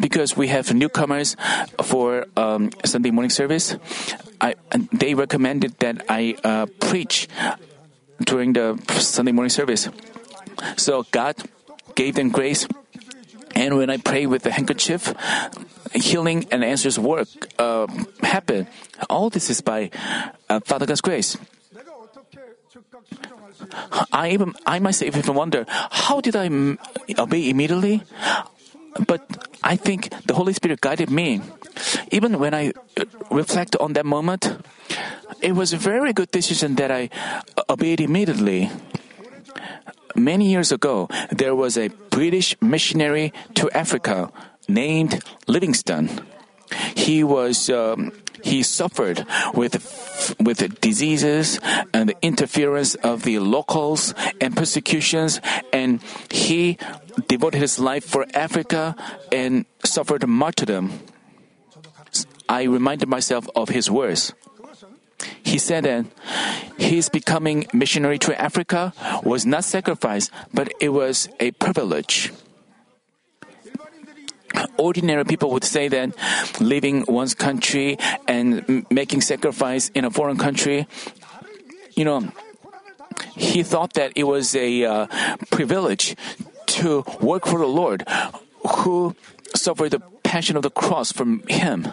Because 0.00 0.36
we 0.36 0.48
have 0.48 0.74
newcomers 0.74 1.36
for 1.82 2.26
um, 2.36 2.70
Sunday 2.84 3.10
morning 3.10 3.30
service, 3.30 3.76
I, 4.40 4.54
they 4.92 5.14
recommended 5.14 5.78
that 5.78 6.04
I 6.08 6.36
uh, 6.44 6.66
preach 6.80 7.28
during 8.24 8.52
the 8.52 8.76
Sunday 8.98 9.32
morning 9.32 9.50
service. 9.50 9.88
So 10.76 11.04
God 11.10 11.36
gave 11.94 12.14
them 12.14 12.30
grace. 12.30 12.68
And 13.54 13.78
when 13.78 13.88
I 13.88 13.96
pray 13.96 14.26
with 14.26 14.42
the 14.42 14.52
handkerchief, 14.52 15.14
healing 15.94 16.46
and 16.50 16.64
answers 16.64 16.98
work 16.98 17.28
uh, 17.58 17.86
happen. 18.22 18.66
All 19.08 19.30
this 19.30 19.50
is 19.50 19.60
by 19.60 19.90
uh, 20.48 20.60
Father 20.60 20.86
God's 20.86 21.00
grace. 21.00 21.36
I 24.12 24.30
even 24.30 24.52
I 24.66 24.78
myself 24.78 25.16
even 25.16 25.34
wonder 25.34 25.64
how 25.90 26.20
did 26.20 26.36
I 26.36 26.46
obey 27.18 27.48
immediately? 27.48 28.02
But 29.06 29.22
I 29.62 29.76
think 29.76 30.10
the 30.26 30.34
Holy 30.34 30.52
Spirit 30.52 30.80
guided 30.80 31.10
me. 31.10 31.40
Even 32.10 32.38
when 32.38 32.54
I 32.54 32.72
uh, 32.96 33.04
reflect 33.30 33.76
on 33.76 33.92
that 33.94 34.06
moment, 34.06 34.56
it 35.42 35.52
was 35.52 35.72
a 35.72 35.76
very 35.76 36.12
good 36.12 36.30
decision 36.30 36.76
that 36.76 36.90
I 36.90 37.10
uh, 37.56 37.62
obeyed 37.68 38.00
immediately. 38.00 38.70
Many 40.14 40.50
years 40.50 40.72
ago, 40.72 41.08
there 41.30 41.54
was 41.54 41.76
a 41.76 41.88
British 42.10 42.56
missionary 42.62 43.32
to 43.54 43.70
Africa 43.76 44.32
named 44.68 45.22
Livingstone. 45.46 46.08
He 46.96 47.22
was 47.22 47.68
um, 47.68 48.12
he 48.42 48.62
suffered 48.62 49.26
with 49.54 50.34
with 50.40 50.80
diseases 50.80 51.60
and 51.92 52.08
the 52.08 52.16
interference 52.22 52.94
of 52.96 53.22
the 53.22 53.38
locals 53.38 54.14
and 54.40 54.56
persecutions, 54.56 55.40
and 55.72 56.02
he 56.30 56.78
devoted 57.28 57.58
his 57.58 57.78
life 57.78 58.04
for 58.04 58.26
Africa 58.34 58.96
and 59.32 59.64
suffered 59.84 60.26
martyrdom. 60.26 60.92
I 62.48 62.64
reminded 62.64 63.08
myself 63.08 63.48
of 63.54 63.68
his 63.68 63.90
words. 63.90 64.32
He 65.42 65.58
said 65.58 65.84
that 65.84 66.06
his 66.76 67.08
becoming 67.08 67.66
missionary 67.72 68.18
to 68.20 68.40
Africa 68.40 68.92
was 69.22 69.46
not 69.46 69.64
sacrifice, 69.64 70.30
but 70.52 70.72
it 70.80 70.90
was 70.90 71.28
a 71.40 71.52
privilege 71.52 72.32
ordinary 74.76 75.24
people 75.24 75.50
would 75.50 75.64
say 75.64 75.88
that 75.88 76.14
leaving 76.60 77.04
one's 77.08 77.34
country 77.34 77.98
and 78.26 78.86
making 78.90 79.20
sacrifice 79.20 79.90
in 79.94 80.04
a 80.04 80.10
foreign 80.10 80.36
country, 80.36 80.86
you 81.94 82.04
know, 82.04 82.28
he 83.34 83.62
thought 83.62 83.94
that 83.94 84.12
it 84.14 84.24
was 84.24 84.54
a 84.54 84.84
uh, 84.84 85.06
privilege 85.50 86.16
to 86.66 87.04
work 87.20 87.46
for 87.46 87.58
the 87.58 87.66
Lord 87.66 88.04
who 88.84 89.14
suffered 89.54 89.92
the 89.92 90.00
passion 90.22 90.56
of 90.56 90.62
the 90.62 90.70
cross 90.70 91.12
from 91.12 91.46
him. 91.48 91.88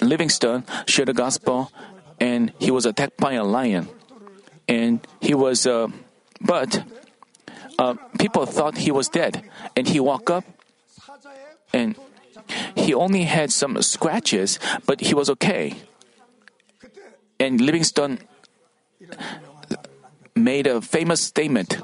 Livingstone 0.00 0.64
shared 0.86 1.08
the 1.08 1.14
gospel 1.14 1.72
and 2.20 2.52
he 2.58 2.70
was 2.70 2.86
attacked 2.86 3.16
by 3.18 3.32
a 3.34 3.44
lion. 3.44 3.88
and 4.68 5.06
he 5.20 5.34
was, 5.34 5.66
uh, 5.66 5.88
but 6.40 6.82
uh, 7.78 7.94
people 8.18 8.46
thought 8.46 8.78
he 8.78 8.90
was 8.90 9.08
dead, 9.08 9.42
and 9.76 9.88
he 9.88 10.00
woke 10.00 10.30
up, 10.30 10.44
and 11.72 11.96
he 12.74 12.94
only 12.94 13.24
had 13.24 13.52
some 13.52 13.80
scratches, 13.82 14.58
but 14.86 15.00
he 15.00 15.14
was 15.14 15.30
okay. 15.30 15.74
And 17.38 17.60
Livingstone 17.60 18.18
made 20.34 20.66
a 20.66 20.80
famous 20.80 21.20
statement. 21.20 21.78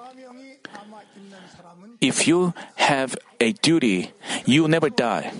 If 2.00 2.28
you 2.28 2.54
have 2.76 3.16
a 3.40 3.52
duty, 3.52 4.12
you 4.47 4.68
never 4.68 4.88
die. 4.88 5.33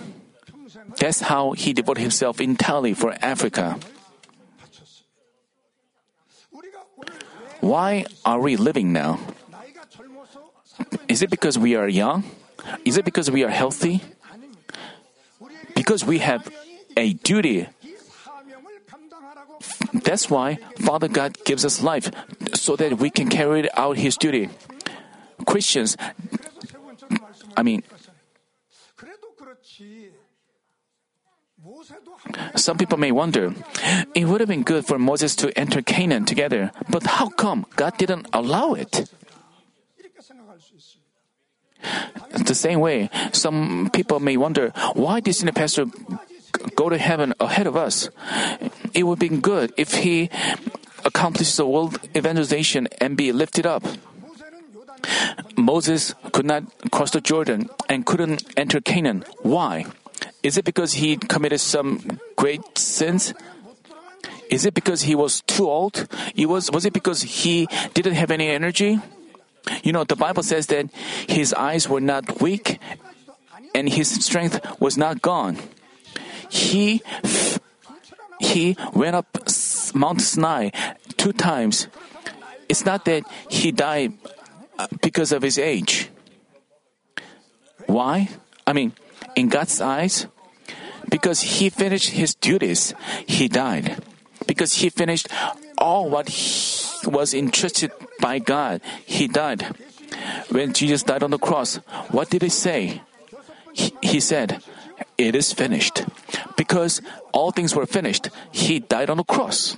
That's 0.97 1.21
how 1.21 1.51
he 1.51 1.73
devoted 1.73 2.01
himself 2.01 2.41
entirely 2.41 2.93
for 2.93 3.15
Africa. 3.21 3.79
Why 7.61 8.05
are 8.25 8.39
we 8.39 8.55
living 8.55 8.91
now? 8.93 9.19
Is 11.09 11.21
it 11.21 11.29
because 11.29 11.57
we 11.57 11.75
are 11.75 11.87
young? 11.89 12.23
Is 12.85 12.97
it 12.97 13.03
because 13.03 13.29
we 13.31 13.43
are 13.43 13.49
healthy? 13.49 14.01
Because 15.75 16.05
we 16.05 16.19
have 16.19 16.47
a 16.95 17.13
duty. 17.13 17.67
That's 19.93 20.29
why 20.29 20.59
Father 20.77 21.07
God 21.07 21.37
gives 21.45 21.65
us 21.65 21.81
life 21.81 22.11
so 22.53 22.75
that 22.75 22.99
we 22.99 23.09
can 23.09 23.27
carry 23.27 23.65
out 23.73 23.97
His 23.97 24.17
duty. 24.17 24.49
Christians, 25.45 25.97
I 27.57 27.63
mean, 27.63 27.83
some 32.55 32.77
people 32.77 32.97
may 32.97 33.11
wonder, 33.11 33.53
it 34.13 34.25
would 34.25 34.41
have 34.41 34.49
been 34.49 34.63
good 34.63 34.85
for 34.85 34.99
Moses 34.99 35.35
to 35.37 35.57
enter 35.57 35.81
Canaan 35.81 36.25
together, 36.25 36.71
but 36.89 37.03
how 37.19 37.29
come 37.29 37.65
God 37.75 37.97
didn't 37.97 38.27
allow 38.31 38.73
it? 38.73 39.09
The 42.31 42.55
same 42.55 42.79
way, 42.79 43.09
some 43.31 43.89
people 43.93 44.19
may 44.19 44.37
wonder, 44.37 44.69
why 44.93 45.19
did 45.19 45.33
Senior 45.33 45.53
Pastor 45.53 45.85
go 46.75 46.89
to 46.89 46.97
heaven 46.97 47.33
ahead 47.39 47.67
of 47.67 47.75
us? 47.75 48.09
It 48.93 49.03
would 49.03 49.19
be 49.19 49.29
good 49.29 49.73
if 49.77 49.93
he 49.93 50.29
accomplishes 51.05 51.57
the 51.57 51.65
world 51.65 51.99
evangelization 52.15 52.87
and 52.99 53.15
be 53.15 53.31
lifted 53.31 53.65
up. 53.65 53.83
Moses 55.57 56.13
could 56.31 56.45
not 56.45 56.63
cross 56.91 57.11
the 57.11 57.21
Jordan 57.21 57.69
and 57.87 58.05
couldn't 58.05 58.43
enter 58.57 58.81
Canaan. 58.81 59.23
Why? 59.41 59.85
Is 60.43 60.57
it 60.57 60.65
because 60.65 60.93
he 60.93 61.17
committed 61.17 61.59
some 61.59 62.19
great 62.35 62.77
sins? 62.77 63.33
Is 64.49 64.65
it 64.65 64.73
because 64.73 65.03
he 65.03 65.15
was 65.15 65.41
too 65.41 65.69
old? 65.69 66.07
It 66.35 66.47
was, 66.47 66.71
was 66.71 66.85
it 66.85 66.93
because 66.93 67.21
he 67.21 67.67
didn't 67.93 68.15
have 68.15 68.31
any 68.31 68.49
energy? 68.49 68.99
You 69.83 69.91
know, 69.93 70.03
the 70.03 70.15
Bible 70.15 70.43
says 70.43 70.67
that 70.67 70.89
his 71.27 71.53
eyes 71.53 71.87
were 71.89 72.01
not 72.01 72.41
weak 72.41 72.79
and 73.73 73.89
his 73.89 74.09
strength 74.09 74.59
was 74.79 74.97
not 74.97 75.21
gone. 75.21 75.57
He, 76.49 77.01
he 78.39 78.75
went 78.93 79.15
up 79.15 79.27
Mount 79.93 80.21
Sinai 80.21 80.69
two 81.17 81.33
times. 81.33 81.87
It's 82.67 82.85
not 82.85 83.05
that 83.05 83.23
he 83.49 83.71
died 83.71 84.13
uh, 84.77 84.87
because 85.01 85.31
of 85.31 85.41
his 85.41 85.57
age. 85.57 86.09
Why? 87.87 88.29
I 88.67 88.73
mean, 88.73 88.93
in 89.35 89.49
God's 89.49 89.81
eyes, 89.81 90.27
because 91.09 91.41
he 91.41 91.69
finished 91.69 92.11
his 92.11 92.35
duties, 92.35 92.93
he 93.25 93.47
died. 93.47 93.97
Because 94.45 94.73
he 94.73 94.89
finished 94.89 95.27
all 95.77 96.09
what 96.09 96.29
he 96.29 96.88
was 97.05 97.33
entrusted 97.33 97.91
by 98.19 98.39
God, 98.39 98.81
he 99.05 99.27
died. 99.27 99.63
When 100.49 100.73
Jesus 100.73 101.03
died 101.03 101.23
on 101.23 101.31
the 101.31 101.37
cross, 101.37 101.77
what 102.11 102.29
did 102.29 102.41
he 102.41 102.49
say? 102.49 103.01
He, 103.73 103.93
he 104.01 104.19
said, 104.19 104.61
It 105.17 105.35
is 105.35 105.53
finished. 105.53 106.03
Because 106.57 107.01
all 107.31 107.51
things 107.51 107.75
were 107.75 107.85
finished, 107.85 108.29
he 108.51 108.79
died 108.79 109.09
on 109.09 109.17
the 109.17 109.23
cross. 109.23 109.77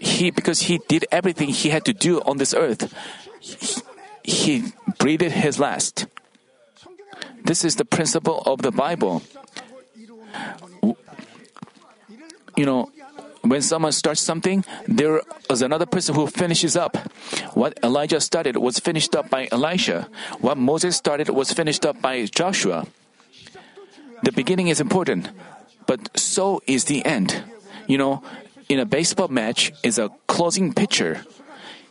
He, 0.00 0.30
because 0.30 0.62
he 0.62 0.80
did 0.88 1.06
everything 1.10 1.48
he 1.48 1.70
had 1.70 1.84
to 1.84 1.92
do 1.92 2.20
on 2.22 2.38
this 2.38 2.54
earth, 2.54 2.92
he, 3.40 3.82
he 4.22 4.72
breathed 4.98 5.22
his 5.22 5.58
last. 5.58 6.06
This 7.44 7.64
is 7.64 7.76
the 7.76 7.84
principle 7.84 8.42
of 8.46 8.62
the 8.62 8.70
Bible. 8.70 9.22
You 12.56 12.66
know, 12.66 12.90
when 13.50 13.62
someone 13.62 13.92
starts 13.92 14.20
something, 14.20 14.64
there 14.86 15.22
is 15.50 15.62
another 15.62 15.86
person 15.86 16.14
who 16.14 16.26
finishes 16.26 16.76
up. 16.76 16.96
What 17.54 17.78
Elijah 17.82 18.20
started 18.20 18.56
was 18.56 18.78
finished 18.78 19.14
up 19.14 19.30
by 19.30 19.48
Elisha. 19.50 20.08
What 20.40 20.58
Moses 20.58 20.96
started 20.96 21.30
was 21.30 21.52
finished 21.52 21.86
up 21.86 22.00
by 22.00 22.24
Joshua. 22.26 22.86
The 24.22 24.32
beginning 24.32 24.68
is 24.68 24.80
important, 24.80 25.30
but 25.86 26.10
so 26.18 26.60
is 26.66 26.84
the 26.84 27.04
end. 27.04 27.42
You 27.86 27.98
know, 27.98 28.22
in 28.68 28.78
a 28.78 28.84
baseball 28.84 29.28
match 29.28 29.72
is 29.82 29.98
a 29.98 30.10
closing 30.26 30.72
pitcher. 30.72 31.24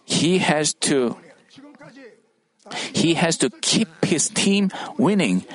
He 0.05 0.39
has 0.39 0.73
to 0.91 1.17
he 2.93 3.13
has 3.15 3.37
to 3.37 3.49
keep 3.61 3.87
his 4.03 4.27
team 4.29 4.71
winning 4.97 5.45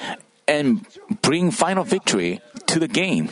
and 0.48 0.86
bring 1.20 1.50
final 1.50 1.84
victory 1.84 2.40
to 2.66 2.78
the 2.78 2.88
game. 2.88 3.28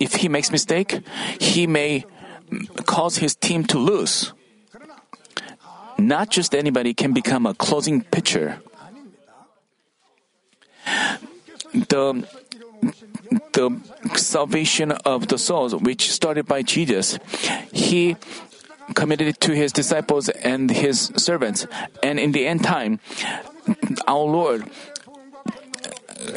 If 0.00 0.14
he 0.14 0.28
makes 0.28 0.50
mistake, 0.50 1.00
he 1.38 1.66
may 1.66 2.04
cause 2.86 3.18
his 3.18 3.36
team 3.36 3.64
to 3.64 3.78
lose. 3.78 4.32
Not 5.98 6.30
just 6.30 6.54
anybody 6.54 6.94
can 6.94 7.12
become 7.12 7.44
a 7.44 7.54
closing 7.54 8.02
pitcher. 8.02 8.60
The 11.72 12.26
the 13.52 13.80
salvation 14.16 14.90
of 14.90 15.28
the 15.28 15.38
souls, 15.38 15.74
which 15.76 16.10
started 16.10 16.46
by 16.46 16.62
Jesus, 16.62 17.18
he 17.72 18.16
committed 18.94 19.28
it 19.28 19.40
to 19.40 19.54
his 19.54 19.72
disciples 19.72 20.28
and 20.28 20.70
his 20.70 21.12
servants. 21.16 21.66
And 22.02 22.18
in 22.18 22.32
the 22.32 22.46
end 22.46 22.64
time, 22.64 22.98
our 24.08 24.24
Lord 24.24 24.64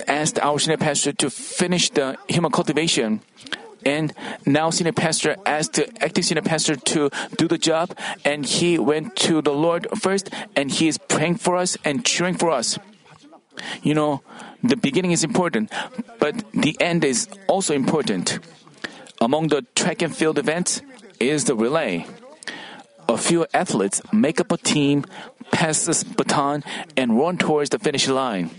asked 0.07 0.39
our 0.39 0.59
senior 0.59 0.77
pastor 0.77 1.13
to 1.13 1.29
finish 1.29 1.89
the 1.89 2.17
human 2.27 2.51
cultivation. 2.51 3.21
And 3.85 4.13
now 4.45 4.69
senior 4.69 4.93
pastor 4.93 5.35
asked 5.45 5.73
the 5.73 6.03
acting 6.03 6.23
senior 6.23 6.41
pastor 6.41 6.75
to 6.75 7.09
do 7.37 7.47
the 7.47 7.57
job 7.57 7.97
and 8.23 8.45
he 8.45 8.79
went 8.79 9.15
to 9.27 9.41
the 9.41 9.51
Lord 9.53 9.87
first 9.99 10.29
and 10.55 10.71
he 10.71 10.87
is 10.87 10.97
praying 10.97 11.35
for 11.35 11.57
us 11.57 11.77
and 11.83 12.05
cheering 12.05 12.35
for 12.35 12.49
us. 12.49 12.79
You 13.81 13.93
know, 13.93 14.21
the 14.63 14.77
beginning 14.77 15.11
is 15.11 15.23
important, 15.23 15.71
but 16.19 16.43
the 16.53 16.77
end 16.79 17.03
is 17.03 17.27
also 17.47 17.75
important. 17.75 18.39
Among 19.19 19.49
the 19.49 19.63
track 19.75 20.01
and 20.01 20.15
field 20.15 20.39
events 20.39 20.81
is 21.19 21.45
the 21.45 21.55
relay 21.55 22.07
a 23.07 23.17
few 23.17 23.45
athletes 23.53 24.01
make 24.11 24.39
up 24.39 24.51
a 24.51 24.57
team, 24.57 25.05
pass 25.51 25.85
the 25.85 26.05
baton, 26.15 26.63
and 26.97 27.17
run 27.17 27.37
towards 27.37 27.69
the 27.69 27.79
finish 27.79 28.07
line. 28.07 28.49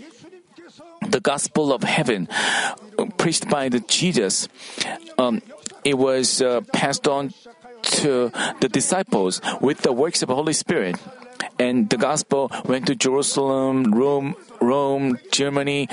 The 1.08 1.20
gospel 1.20 1.72
of 1.72 1.82
heaven, 1.82 2.28
preached 3.18 3.48
by 3.48 3.68
the 3.68 3.80
Jesus, 3.80 4.48
um, 5.18 5.42
it 5.84 5.98
was 5.98 6.40
uh, 6.40 6.62
passed 6.72 7.06
on 7.06 7.34
to 7.82 8.32
the 8.60 8.68
disciples 8.68 9.40
with 9.60 9.82
the 9.82 9.92
works 9.92 10.22
of 10.22 10.28
the 10.28 10.34
Holy 10.34 10.52
Spirit. 10.52 10.96
And 11.58 11.88
the 11.90 11.96
gospel 11.96 12.50
went 12.64 12.86
to 12.86 12.94
Jerusalem, 12.94 13.94
Rome, 13.94 14.34
Rome, 14.60 15.18
Germany, 15.30 15.88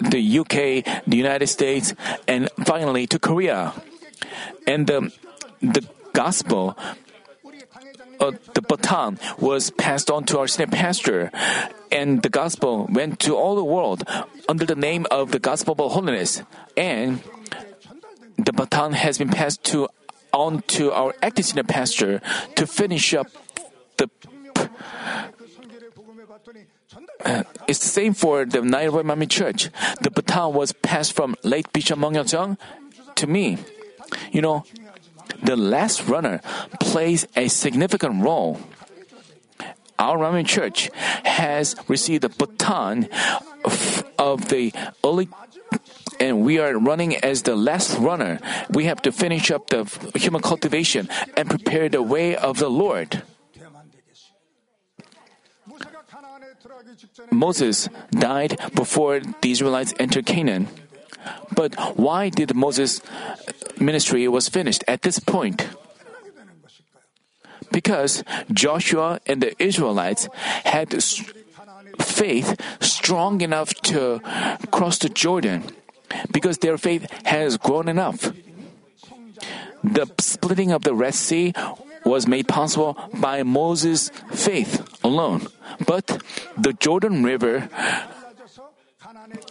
the 0.00 0.38
UK, 0.38 1.04
the 1.06 1.16
United 1.16 1.48
States, 1.48 1.94
and 2.26 2.48
finally 2.64 3.06
to 3.08 3.18
Korea. 3.18 3.72
And 4.66 4.86
the, 4.86 5.12
the 5.60 5.86
gospel 6.12 6.78
uh, 8.20 8.32
the 8.54 8.62
baton 8.62 9.18
was 9.38 9.70
passed 9.70 10.10
on 10.10 10.24
to 10.24 10.38
our 10.38 10.46
senior 10.46 10.70
pastor, 10.70 11.30
and 11.90 12.22
the 12.22 12.28
gospel 12.28 12.86
went 12.90 13.20
to 13.20 13.36
all 13.36 13.54
the 13.56 13.64
world 13.64 14.04
under 14.48 14.64
the 14.64 14.74
name 14.74 15.06
of 15.10 15.30
the 15.30 15.38
gospel 15.38 15.74
of 15.78 15.92
holiness. 15.92 16.42
And 16.76 17.22
the 18.36 18.52
baton 18.52 18.92
has 18.92 19.18
been 19.18 19.30
passed 19.30 19.64
to 19.64 19.88
on 20.32 20.62
to 20.62 20.90
our 20.92 21.14
acting 21.22 21.44
senior 21.44 21.64
pastor 21.64 22.20
to 22.56 22.66
finish 22.66 23.14
up 23.14 23.28
the. 23.96 24.10
Uh, 27.24 27.42
it's 27.66 27.78
the 27.78 27.88
same 27.88 28.14
for 28.14 28.44
the 28.44 28.60
Nairobi 28.60 29.08
Manmin 29.08 29.30
Church. 29.30 29.70
The 30.02 30.10
baton 30.10 30.52
was 30.54 30.72
passed 30.72 31.14
from 31.14 31.36
late 31.42 31.72
Bishop 31.72 31.98
Mong 31.98 32.14
Jung 32.30 32.58
to 33.14 33.26
me. 33.26 33.58
You 34.32 34.42
know, 34.42 34.64
the 35.42 35.56
last 35.56 36.06
runner 36.08 36.40
plays 36.80 37.26
a 37.36 37.48
significant 37.48 38.22
role. 38.22 38.60
Our 39.98 40.18
Roman 40.18 40.44
Church 40.44 40.90
has 41.24 41.76
received 41.88 42.24
a 42.24 42.28
baton 42.28 43.08
of 44.18 44.48
the 44.48 44.72
early 45.04 45.28
and 46.20 46.44
we 46.44 46.58
are 46.58 46.78
running 46.78 47.16
as 47.16 47.42
the 47.42 47.56
last 47.56 47.98
runner. 47.98 48.38
We 48.70 48.84
have 48.84 49.02
to 49.02 49.12
finish 49.12 49.50
up 49.50 49.68
the 49.68 49.84
human 50.14 50.42
cultivation 50.42 51.08
and 51.36 51.50
prepare 51.50 51.88
the 51.88 52.02
way 52.02 52.36
of 52.36 52.58
the 52.58 52.68
Lord. 52.68 53.22
Moses 57.30 57.88
died 58.10 58.58
before 58.74 59.20
the 59.20 59.50
Israelites 59.50 59.94
entered 59.98 60.26
Canaan. 60.26 60.68
But 61.54 61.74
why 61.96 62.28
did 62.28 62.54
Moses' 62.54 63.00
ministry 63.78 64.28
was 64.28 64.48
finished 64.48 64.84
at 64.88 65.02
this 65.02 65.18
point? 65.18 65.68
Because 67.72 68.22
Joshua 68.52 69.20
and 69.26 69.42
the 69.42 69.54
Israelites 69.62 70.28
had 70.64 70.94
faith 72.00 72.54
strong 72.80 73.40
enough 73.40 73.74
to 73.90 74.20
cross 74.70 74.98
the 74.98 75.08
Jordan 75.08 75.64
because 76.30 76.58
their 76.58 76.78
faith 76.78 77.10
has 77.24 77.56
grown 77.56 77.88
enough. 77.88 78.32
The 79.82 80.06
splitting 80.18 80.72
of 80.72 80.82
the 80.82 80.94
Red 80.94 81.14
Sea 81.14 81.52
was 82.04 82.26
made 82.26 82.48
possible 82.48 82.96
by 83.14 83.42
Moses' 83.42 84.10
faith 84.32 84.86
alone, 85.02 85.48
but 85.86 86.22
the 86.56 86.72
Jordan 86.72 87.24
River 87.24 87.68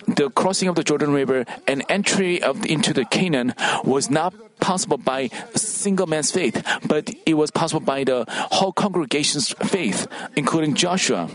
the 0.08 0.30
crossing 0.30 0.68
of 0.68 0.76
the 0.76 0.84
Jordan 0.84 1.12
River 1.12 1.46
and 1.68 1.84
entry 1.90 2.42
of, 2.42 2.66
into 2.66 2.94
the 2.94 3.06
Canaan 3.06 3.54
was 3.84 4.10
not 4.10 4.34
possible 4.60 4.98
by 4.98 5.30
single 5.56 6.08
man's 6.08 6.32
faith, 6.32 6.64
but 6.88 7.10
it 7.26 7.36
was 7.36 7.52
possible 7.52 7.82
by 7.82 8.04
the 8.04 8.26
whole 8.52 8.72
congregation's 8.72 9.52
faith, 9.68 10.08
including 10.36 10.74
Joshua. 10.76 11.30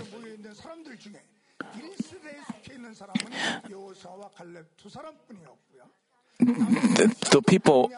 The, 6.41 7.15
the 7.33 7.43
people 7.43 7.91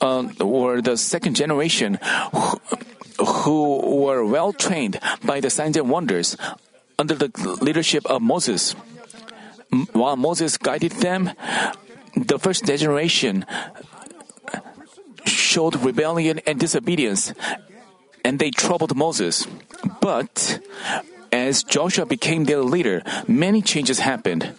uh, 0.00 0.26
were 0.40 0.82
the 0.82 0.96
second 0.96 1.36
generation 1.36 1.98
who, 2.34 2.60
who 3.24 4.02
were 4.02 4.24
well 4.24 4.52
trained 4.52 4.98
by 5.24 5.40
the 5.40 5.50
signs 5.50 5.76
and 5.76 5.88
wonders 5.88 6.36
under 6.98 7.14
the 7.14 7.30
leadership 7.60 8.04
of 8.06 8.22
Moses. 8.22 8.74
While 9.92 10.16
Moses 10.16 10.56
guided 10.56 10.92
them, 10.92 11.30
the 12.16 12.38
first 12.38 12.64
generation 12.64 13.44
showed 15.24 15.76
rebellion 15.82 16.40
and 16.46 16.58
disobedience, 16.58 17.32
and 18.24 18.38
they 18.38 18.50
troubled 18.50 18.96
Moses. 18.96 19.46
But 20.00 20.60
as 21.32 21.62
Joshua 21.62 22.06
became 22.06 22.44
their 22.44 22.62
leader, 22.62 23.02
many 23.26 23.60
changes 23.60 23.98
happened. 24.00 24.54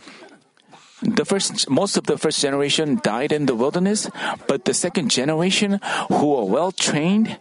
The 1.01 1.25
first, 1.25 1.69
most 1.69 1.95
of 1.95 2.05
the 2.05 2.17
first 2.17 2.41
generation 2.41 2.99
died 3.03 3.31
in 3.31 3.45
the 3.45 3.53
wilderness, 3.53 4.09
but 4.47 4.65
the 4.65 4.73
second 4.73 5.09
generation, 5.09 5.79
who 6.09 6.33
were 6.33 6.45
well 6.45 6.71
trained, 6.71 7.37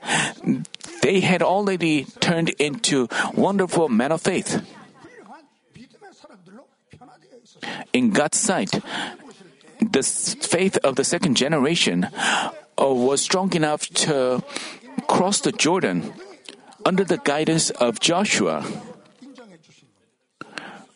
they 1.03 1.21
had 1.21 1.41
already 1.41 2.05
turned 2.21 2.51
into 2.61 3.09
wonderful 3.35 3.89
men 3.89 4.13
of 4.13 4.21
faith 4.21 4.61
in 7.93 8.11
God's 8.11 8.39
sight. 8.39 8.71
The 9.81 10.03
faith 10.03 10.79
of 10.79 10.97
the 10.97 11.05
second 11.05 11.37
generation 11.37 12.05
uh, 12.05 12.51
was 12.79 13.21
strong 13.21 13.53
enough 13.55 13.89
to 14.07 14.43
cross 15.07 15.41
the 15.41 15.53
Jordan 15.53 16.13
under 16.85 17.05
the 17.05 17.19
guidance 17.19 17.71
of 17.71 18.01
Joshua. 18.01 18.65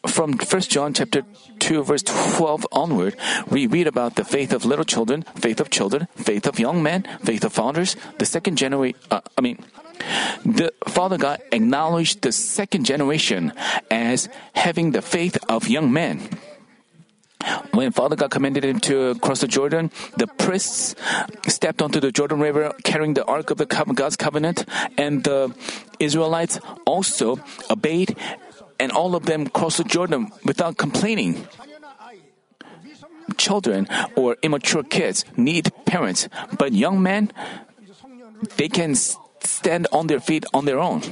From 0.06 0.38
1 0.38 0.60
John 0.62 0.94
chapter 0.94 1.22
2 1.58 1.84
verse 1.84 2.02
12 2.02 2.66
onward, 2.72 3.16
we 3.48 3.66
read 3.66 3.86
about 3.86 4.16
the 4.16 4.24
faith 4.24 4.52
of 4.52 4.64
little 4.64 4.84
children, 4.84 5.22
faith 5.34 5.60
of 5.60 5.68
children, 5.68 6.08
faith 6.16 6.46
of 6.46 6.58
young 6.58 6.82
men, 6.82 7.04
faith 7.22 7.44
of 7.44 7.52
fathers, 7.52 7.96
the 8.18 8.24
second 8.24 8.56
generation, 8.56 8.98
uh, 9.10 9.20
I 9.36 9.40
mean, 9.42 9.58
the 10.44 10.72
Father 10.88 11.18
God 11.18 11.42
acknowledged 11.52 12.22
the 12.22 12.32
second 12.32 12.84
generation 12.84 13.52
as 13.90 14.28
having 14.54 14.92
the 14.92 15.02
faith 15.02 15.36
of 15.48 15.68
young 15.68 15.92
men. 15.92 16.28
When 17.72 17.92
Father 17.92 18.16
God 18.16 18.30
commanded 18.30 18.64
him 18.64 18.80
to 18.80 19.14
cross 19.20 19.40
the 19.40 19.48
Jordan, 19.48 19.90
the 20.16 20.26
priests 20.26 20.94
stepped 21.48 21.80
onto 21.82 22.00
the 22.00 22.12
Jordan 22.12 22.40
River 22.40 22.72
carrying 22.84 23.14
the 23.14 23.24
Ark 23.24 23.50
of 23.50 23.58
the 23.58 23.66
God's 23.66 24.16
covenant, 24.16 24.64
and 24.98 25.24
the 25.24 25.54
Israelites 25.98 26.60
also 26.84 27.40
obeyed, 27.70 28.16
and 28.78 28.92
all 28.92 29.14
of 29.14 29.26
them 29.26 29.46
crossed 29.46 29.78
the 29.78 29.84
Jordan 29.84 30.32
without 30.44 30.76
complaining. 30.76 31.46
Children 33.36 33.88
or 34.16 34.36
immature 34.42 34.82
kids 34.82 35.24
need 35.36 35.72
parents, 35.86 36.28
but 36.58 36.72
young 36.72 37.02
men, 37.02 37.32
they 38.56 38.68
can 38.68 38.94
stand 38.94 39.86
on 39.92 40.08
their 40.08 40.20
feet 40.20 40.44
on 40.52 40.64
their 40.64 40.78
own. 40.78 41.02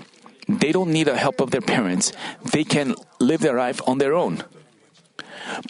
They 0.48 0.72
don't 0.72 0.90
need 0.90 1.04
the 1.04 1.16
help 1.16 1.40
of 1.40 1.50
their 1.50 1.60
parents. 1.60 2.12
They 2.52 2.64
can 2.64 2.96
live 3.20 3.40
their 3.40 3.56
life 3.56 3.80
on 3.86 3.98
their 3.98 4.14
own. 4.14 4.42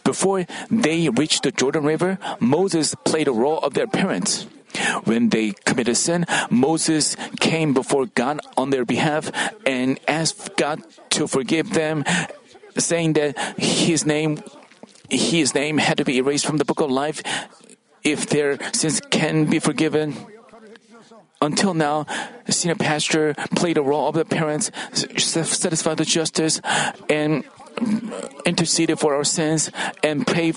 Before 0.05 0.47
they 0.71 1.09
reached 1.09 1.43
the 1.43 1.53
Jordan 1.53 1.85
River, 1.85 2.19
Moses 2.41 2.95
played 3.05 3.29
a 3.29 3.33
role 3.33 3.59
of 3.59 3.75
their 3.75 3.87
parents. 3.87 4.47
When 5.05 5.31
they 5.31 5.53
committed 5.65 5.97
sin, 5.97 6.27
Moses 6.51 7.17
came 7.41 7.75
before 7.75 8.07
God 8.07 8.41
on 8.57 8.71
their 8.71 8.85
behalf 8.85 9.33
and 9.67 9.99
asked 10.07 10.57
God 10.57 10.83
to 11.11 11.27
forgive 11.27 11.73
them, 11.73 12.05
saying 12.77 13.15
that 13.15 13.37
his 13.59 14.07
name 14.07 14.43
his 15.11 15.55
name 15.55 15.79
had 15.79 15.97
to 15.97 16.05
be 16.05 16.19
erased 16.19 16.45
from 16.45 16.59
the 16.59 16.65
book 16.65 16.81
of 16.81 16.91
life 16.91 17.23
if 18.05 18.29
their 18.29 18.59
sins 18.73 19.01
can 19.11 19.47
be 19.47 19.59
forgiven. 19.59 20.15
Until 21.41 21.73
now, 21.73 22.05
senior 22.49 22.75
pastor 22.75 23.35
played 23.55 23.79
a 23.79 23.83
role 23.83 24.09
of 24.09 24.17
the 24.17 24.25
parents, 24.25 24.71
satisfied 24.93 25.97
the 25.97 26.05
justice, 26.05 26.61
and 27.09 27.45
interceded 28.45 28.99
for 28.99 29.15
our 29.15 29.25
sins 29.25 29.71
and 30.03 30.27
prayed 30.27 30.57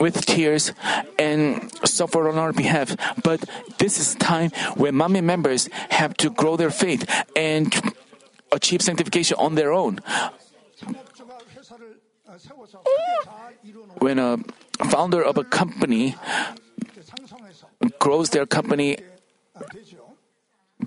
with 0.00 0.24
tears 0.26 0.72
and 1.18 1.70
suffered 1.86 2.28
on 2.28 2.38
our 2.38 2.52
behalf. 2.52 2.96
But 3.22 3.44
this 3.78 3.98
is 3.98 4.14
time 4.14 4.50
when 4.76 4.94
Manmin 4.94 5.24
members 5.24 5.68
have 5.90 6.14
to 6.18 6.30
grow 6.30 6.56
their 6.56 6.70
faith 6.70 7.08
and 7.34 7.74
achieve 8.52 8.82
sanctification 8.82 9.36
on 9.38 9.54
their 9.54 9.72
own. 9.72 9.98
When 13.98 14.18
a 14.18 14.38
founder 14.90 15.22
of 15.22 15.38
a 15.38 15.44
company 15.44 16.14
grows 17.98 18.30
their 18.30 18.46
company 18.46 18.98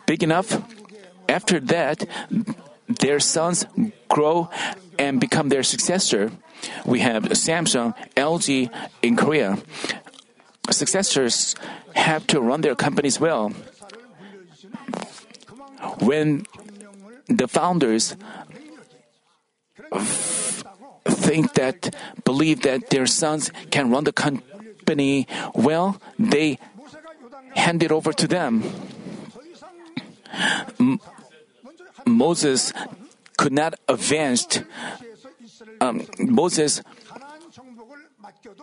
big 0.06 0.24
enough, 0.24 0.62
after 1.28 1.60
that, 1.60 2.06
their 3.00 3.20
sons 3.20 3.66
grow 4.10 4.50
and 5.00 5.20
become 5.20 5.50
their 5.50 5.64
successor. 5.64 6.32
We 6.86 7.00
have 7.00 7.24
Samsung, 7.34 7.96
LG 8.16 8.70
in 9.02 9.16
Korea. 9.16 9.58
Successors 10.70 11.56
have 11.96 12.28
to 12.28 12.40
run 12.40 12.62
their 12.62 12.76
companies 12.76 13.20
well. 13.20 13.50
When 16.00 16.46
the 17.28 17.48
founders 17.48 18.16
think 21.06 21.54
that, 21.56 21.96
believe 22.24 22.62
that 22.62 22.90
their 22.90 23.06
sons 23.08 23.52
can 23.72 23.90
run 23.90 24.04
the 24.04 24.14
company 24.14 25.28
well, 25.56 26.00
they 26.20 26.60
hand 27.56 27.84
it 27.84 27.92
over 27.92 28.14
to 28.14 28.28
them. 28.28 28.64
Moses 32.12 32.74
could 33.38 33.54
not 33.54 33.76
advance. 33.88 34.62
Um, 35.80 36.06
Moses 36.20 36.82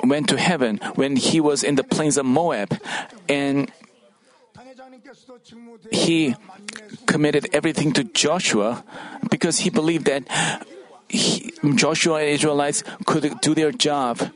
went 0.05 0.29
to 0.29 0.39
heaven 0.39 0.79
when 0.95 1.17
he 1.17 1.41
was 1.41 1.63
in 1.63 1.75
the 1.75 1.85
plains 1.85 2.17
of 2.17 2.27
Moab, 2.27 2.79
and 3.29 3.71
he 5.91 6.37
committed 7.07 7.49
everything 7.53 7.93
to 7.93 8.05
Joshua 8.05 8.85
because 9.31 9.61
he 9.61 9.71
believed 9.71 10.07
that 10.07 10.25
he, 11.09 11.53
Joshua 11.75 12.21
and 12.21 12.29
Israelites 12.29 12.85
could 13.07 13.41
do 13.41 13.55
their 13.55 13.73
job. 13.73 14.31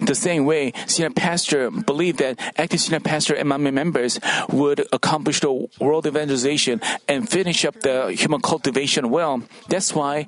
The 0.00 0.14
same 0.14 0.44
way, 0.44 0.72
senior 0.86 1.10
pastor 1.10 1.70
believed 1.70 2.18
that 2.18 2.38
active 2.58 2.80
senior 2.80 3.00
pastor 3.00 3.34
and 3.34 3.48
Manmin 3.48 3.72
members 3.72 4.20
would 4.50 4.86
accomplish 4.92 5.40
the 5.40 5.68
world 5.80 6.06
evangelization 6.06 6.80
and 7.08 7.28
finish 7.28 7.64
up 7.64 7.80
the 7.80 8.12
human 8.12 8.40
cultivation 8.40 9.10
well. 9.10 9.42
That's 9.68 9.94
why, 9.94 10.26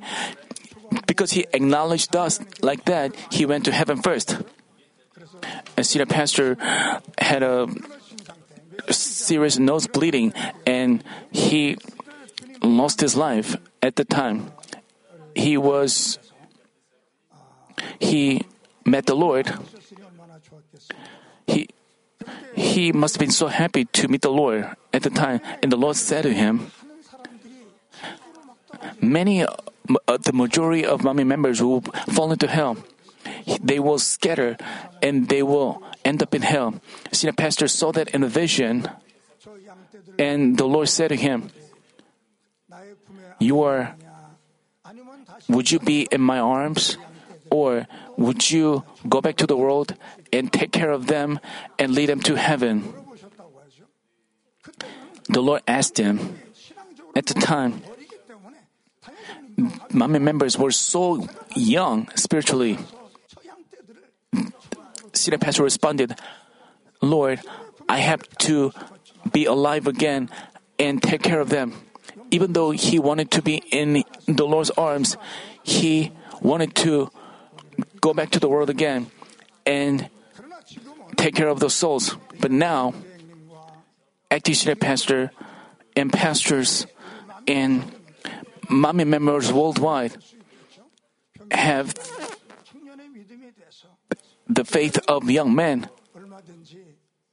because 1.06 1.32
he 1.32 1.46
acknowledged 1.52 2.16
us 2.16 2.40
like 2.62 2.86
that, 2.86 3.14
he 3.30 3.44
went 3.44 3.66
to 3.66 3.72
heaven 3.72 4.00
first. 4.00 4.38
And 5.76 5.86
senior 5.86 6.06
pastor 6.06 6.56
had 7.18 7.42
a 7.42 7.68
serious 8.90 9.58
nose 9.58 9.86
bleeding 9.86 10.32
and 10.66 11.04
he 11.30 11.76
lost 12.62 13.00
his 13.00 13.16
life 13.16 13.56
at 13.82 13.96
the 13.96 14.04
time. 14.04 14.50
He 15.34 15.56
was, 15.56 16.18
he 18.00 18.42
met 18.88 19.06
the 19.06 19.16
Lord, 19.16 19.52
he, 21.46 21.68
he 22.54 22.92
must 22.92 23.16
have 23.16 23.20
been 23.20 23.30
so 23.30 23.48
happy 23.48 23.84
to 23.84 24.08
meet 24.08 24.22
the 24.22 24.30
Lord 24.32 24.74
at 24.92 25.02
the 25.02 25.10
time. 25.10 25.40
And 25.62 25.72
the 25.72 25.76
Lord 25.76 25.96
said 25.96 26.22
to 26.22 26.32
him, 26.32 26.70
Many, 29.00 29.42
uh, 29.42 29.48
the 30.18 30.32
majority 30.32 30.84
of 30.84 31.02
Manmin 31.02 31.26
members 31.26 31.62
will 31.62 31.82
fall 32.10 32.32
into 32.32 32.46
hell. 32.46 32.76
They 33.60 33.78
will 33.78 33.98
scatter 33.98 34.56
and 35.02 35.28
they 35.28 35.42
will 35.42 35.82
end 36.04 36.22
up 36.22 36.34
in 36.34 36.42
hell. 36.42 36.80
Senior 37.12 37.32
pastor 37.32 37.68
saw 37.68 37.92
that 37.92 38.08
in 38.10 38.22
a 38.22 38.28
vision, 38.28 38.88
and 40.18 40.56
the 40.56 40.66
Lord 40.66 40.88
said 40.88 41.08
to 41.08 41.16
him, 41.16 41.50
You 43.38 43.62
are, 43.62 43.94
would 45.48 45.70
you 45.70 45.78
be 45.78 46.08
in 46.10 46.20
my 46.20 46.38
arms? 46.38 46.96
Or 47.50 47.86
would 48.16 48.50
you 48.50 48.84
go 49.08 49.20
back 49.20 49.36
to 49.36 49.46
the 49.46 49.56
world 49.56 49.94
and 50.32 50.52
take 50.52 50.72
care 50.72 50.90
of 50.90 51.06
them 51.06 51.40
and 51.78 51.94
lead 51.94 52.08
them 52.08 52.20
to 52.22 52.36
heaven? 52.36 52.92
The 55.28 55.40
Lord 55.40 55.62
asked 55.66 55.98
him 55.98 56.38
at 57.14 57.26
the 57.26 57.34
time. 57.34 57.82
Manmin 59.90 60.22
members 60.22 60.58
were 60.58 60.70
so 60.70 61.26
young 61.54 62.08
spiritually. 62.14 62.78
Senior 65.12 65.38
pastor 65.38 65.64
responded, 65.64 66.14
Lord, 67.02 67.40
I 67.88 67.98
have 67.98 68.28
to 68.48 68.72
be 69.32 69.46
alive 69.46 69.86
again 69.86 70.30
and 70.78 71.02
take 71.02 71.22
care 71.22 71.40
of 71.40 71.48
them. 71.48 71.74
Even 72.30 72.52
though 72.52 72.70
he 72.70 72.98
wanted 72.98 73.30
to 73.32 73.42
be 73.42 73.56
in 73.72 74.04
the 74.26 74.46
Lord's 74.46 74.70
arms, 74.70 75.16
he 75.62 76.12
wanted 76.40 76.74
to 76.76 77.10
go 78.00 78.14
back 78.14 78.30
to 78.30 78.40
the 78.40 78.48
world 78.48 78.70
again 78.70 79.10
and 79.66 80.08
take 81.16 81.34
care 81.34 81.48
of 81.48 81.60
those 81.60 81.74
souls. 81.74 82.16
But 82.40 82.50
now, 82.50 82.94
acting 84.30 84.76
pastor 84.76 85.30
and 85.96 86.12
pastors 86.12 86.86
and 87.46 87.90
Manmin 88.68 89.08
members 89.08 89.52
worldwide 89.52 90.16
have 91.50 91.94
the 94.46 94.64
faith 94.64 94.98
of 95.08 95.30
young 95.30 95.54
men. 95.54 95.88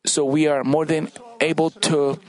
So 0.05 0.23
we 0.23 0.47
are 0.47 0.63
more 0.63 0.85
than 0.85 1.11
able 1.41 1.69
to 1.91 2.19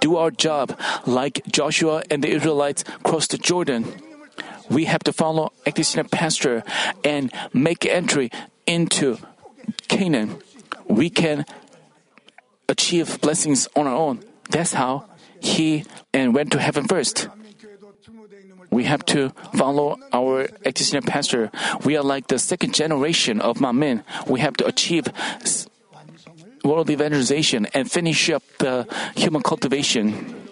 do 0.00 0.16
our 0.16 0.30
job 0.30 0.78
like 1.06 1.46
Joshua 1.46 2.02
and 2.10 2.22
the 2.22 2.28
Israelites 2.28 2.84
crossed 3.02 3.30
the 3.30 3.38
Jordan 3.38 3.84
we 4.68 4.84
have 4.86 5.02
to 5.04 5.12
follow 5.12 5.52
Ecclesiastes 5.64 6.10
pastor 6.10 6.62
and 7.04 7.32
make 7.52 7.86
entry 7.86 8.30
into 8.66 9.18
Canaan. 9.88 10.38
We 10.88 11.10
can 11.10 11.44
achieve 12.68 13.20
blessings 13.20 13.68
on 13.76 13.86
our 13.86 13.94
own. 13.94 14.20
That's 14.50 14.72
how 14.72 15.06
he 15.40 15.84
and 16.12 16.34
went 16.34 16.52
to 16.52 16.60
heaven 16.60 16.86
first. 16.86 17.28
We 18.70 18.84
have 18.84 19.04
to 19.06 19.30
follow 19.54 19.96
our 20.12 20.48
Ecclesiastes 20.64 21.06
pastor. 21.06 21.50
We 21.84 21.96
are 21.96 22.02
like 22.02 22.26
the 22.26 22.38
second 22.38 22.74
generation 22.74 23.40
of 23.40 23.58
Manmin. 23.58 24.02
We 24.26 24.40
have 24.40 24.56
to 24.58 24.66
achieve 24.66 25.08
world 26.64 26.90
evangelization 26.90 27.66
and 27.72 27.90
finish 27.90 28.28
up 28.28 28.42
the 28.58 28.86
human 29.14 29.42
cultivation. 29.42 30.45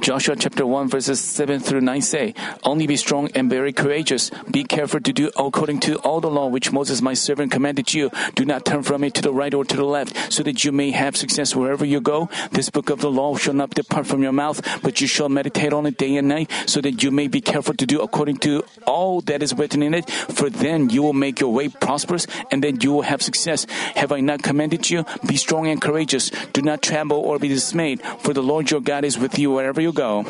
Joshua 0.00 0.36
chapter 0.36 0.66
1 0.66 0.88
verses 0.88 1.20
7 1.20 1.60
through 1.60 1.80
9 1.80 2.02
say, 2.02 2.34
Only 2.62 2.86
be 2.86 2.96
strong 2.96 3.30
and 3.34 3.48
very 3.48 3.72
courageous. 3.72 4.30
Be 4.50 4.64
careful 4.64 5.00
to 5.00 5.12
do 5.12 5.30
according 5.36 5.80
to 5.80 5.96
all 5.98 6.20
the 6.20 6.30
law 6.30 6.46
which 6.46 6.72
Moses 6.72 7.02
my 7.02 7.14
servant 7.14 7.52
commanded 7.52 7.92
you. 7.94 8.10
Do 8.34 8.44
not 8.44 8.64
turn 8.64 8.82
from 8.82 9.04
it 9.04 9.14
to 9.14 9.22
the 9.22 9.32
right 9.32 9.52
or 9.54 9.64
to 9.64 9.76
the 9.76 9.84
left, 9.84 10.32
so 10.32 10.42
that 10.42 10.64
you 10.64 10.72
may 10.72 10.90
have 10.90 11.16
success 11.16 11.56
wherever 11.56 11.84
you 11.84 12.00
go. 12.00 12.28
This 12.50 12.70
book 12.70 12.90
of 12.90 13.00
the 13.00 13.10
law 13.10 13.36
shall 13.36 13.54
not 13.54 13.70
depart 13.70 14.06
from 14.06 14.22
your 14.22 14.32
mouth, 14.32 14.60
but 14.82 15.00
you 15.00 15.06
shall 15.06 15.28
meditate 15.28 15.72
on 15.72 15.86
it 15.86 15.96
day 15.96 16.16
and 16.16 16.28
night, 16.28 16.50
so 16.66 16.80
that 16.80 17.02
you 17.02 17.10
may 17.10 17.28
be 17.28 17.40
careful 17.40 17.74
to 17.74 17.86
do 17.86 18.00
according 18.00 18.36
to 18.38 18.64
all 18.86 19.20
that 19.22 19.42
is 19.42 19.54
written 19.54 19.82
in 19.82 19.94
it. 19.94 20.08
For 20.10 20.50
then 20.50 20.90
you 20.90 21.02
will 21.02 21.12
make 21.12 21.40
your 21.40 21.52
way 21.52 21.68
prosperous, 21.68 22.26
and 22.50 22.62
then 22.62 22.80
you 22.80 22.92
will 22.92 23.02
have 23.02 23.22
success. 23.22 23.66
Have 23.96 24.12
I 24.12 24.20
not 24.20 24.42
commanded 24.42 24.90
you? 24.90 25.04
Be 25.26 25.36
strong 25.36 25.66
and 25.66 25.80
courageous. 25.80 26.30
Do 26.52 26.62
not 26.62 26.82
tremble 26.82 27.18
or 27.18 27.38
be 27.38 27.48
dismayed, 27.48 28.02
for 28.02 28.32
the 28.32 28.42
Lord 28.42 28.70
your 28.70 28.80
God 28.80 29.04
is 29.04 29.18
with 29.18 29.38
you 29.38 29.45
you 29.46 29.54
wherever 29.54 29.80
you 29.80 29.94
go. 29.94 30.26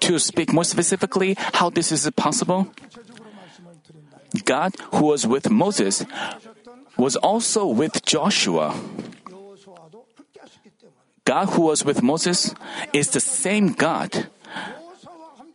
To 0.00 0.18
speak 0.20 0.52
more 0.52 0.64
specifically 0.64 1.34
how 1.56 1.72
this 1.72 1.88
is 1.92 2.04
possible, 2.12 2.68
God, 4.44 4.76
who 4.92 5.08
was 5.08 5.26
with 5.26 5.48
Moses, 5.48 6.04
was 6.96 7.16
also 7.16 7.64
with 7.64 8.04
Joshua. 8.04 8.76
God, 11.24 11.46
who 11.56 11.62
was 11.72 11.84
with 11.84 12.02
Moses, 12.02 12.54
is 12.92 13.10
the 13.10 13.20
same 13.20 13.72
God. 13.72 14.28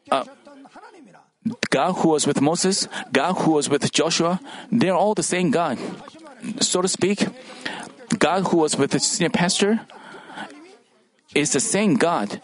Uh, 0.10 0.26
God 1.70 1.94
who 2.02 2.10
was 2.10 2.26
with 2.26 2.42
Moses, 2.42 2.88
God 3.12 3.34
who 3.46 3.52
was 3.52 3.70
with 3.70 3.92
Joshua, 3.92 4.40
they're 4.72 4.96
all 4.96 5.14
the 5.14 5.24
same 5.24 5.52
God. 5.52 5.78
So 6.62 6.82
to 6.82 6.88
speak, 6.88 7.28
God, 8.20 8.48
who 8.48 8.58
was 8.58 8.78
with 8.78 8.92
the 8.92 9.00
senior 9.00 9.30
pastor, 9.30 9.82
is 11.34 11.52
the 11.52 11.60
same 11.60 11.96
God. 11.96 12.42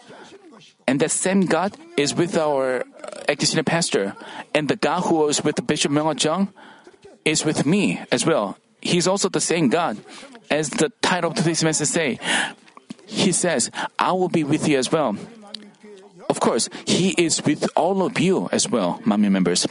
And 0.86 1.00
that 1.00 1.10
same 1.10 1.46
God 1.46 1.76
is 1.96 2.14
with 2.14 2.36
our 2.36 2.80
uh, 2.80 3.22
acting 3.28 3.46
senior 3.46 3.62
pastor. 3.62 4.14
And 4.54 4.68
the 4.68 4.76
God 4.76 5.02
who 5.02 5.16
was 5.16 5.42
with 5.42 5.66
Bishop 5.66 5.92
Myung 5.92 6.22
Jung 6.22 6.52
is 7.24 7.44
with 7.44 7.64
me 7.64 8.00
as 8.10 8.26
well. 8.26 8.58
He's 8.80 9.06
also 9.06 9.28
the 9.28 9.40
same 9.40 9.68
God. 9.68 9.98
As 10.50 10.70
the 10.70 10.90
title 11.00 11.30
of 11.30 11.36
today's 11.36 11.64
message 11.64 11.88
say, 11.88 12.18
He 13.06 13.32
says, 13.32 13.70
I 13.98 14.12
will 14.12 14.28
be 14.28 14.44
with 14.44 14.68
you 14.68 14.78
as 14.78 14.90
well. 14.90 15.16
Of 16.28 16.40
course, 16.40 16.68
He 16.86 17.10
is 17.10 17.44
with 17.44 17.68
all 17.76 18.02
of 18.04 18.18
you 18.18 18.48
as 18.52 18.68
well, 18.68 19.00
Manmin 19.06 19.30
members. 19.30 19.66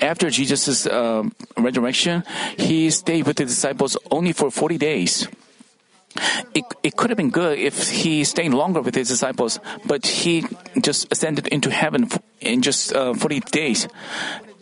After 0.00 0.30
Jesus' 0.30 0.86
uh, 0.86 1.24
resurrection, 1.56 2.24
He 2.56 2.90
stayed 2.90 3.26
with 3.26 3.36
the 3.36 3.44
disciples 3.44 3.96
only 4.10 4.32
for 4.32 4.50
40 4.50 4.78
days. 4.78 5.28
It, 6.54 6.64
it 6.82 6.96
could 6.96 7.10
have 7.10 7.16
been 7.16 7.30
good 7.30 7.58
if 7.58 7.90
he 7.90 8.22
stayed 8.22 8.54
longer 8.54 8.80
with 8.80 8.94
his 8.94 9.08
disciples, 9.08 9.58
but 9.84 10.06
he 10.06 10.46
just 10.80 11.10
ascended 11.10 11.48
into 11.48 11.70
heaven 11.70 12.08
in 12.40 12.62
just 12.62 12.94
uh, 12.94 13.14
40 13.14 13.40
days. 13.50 13.88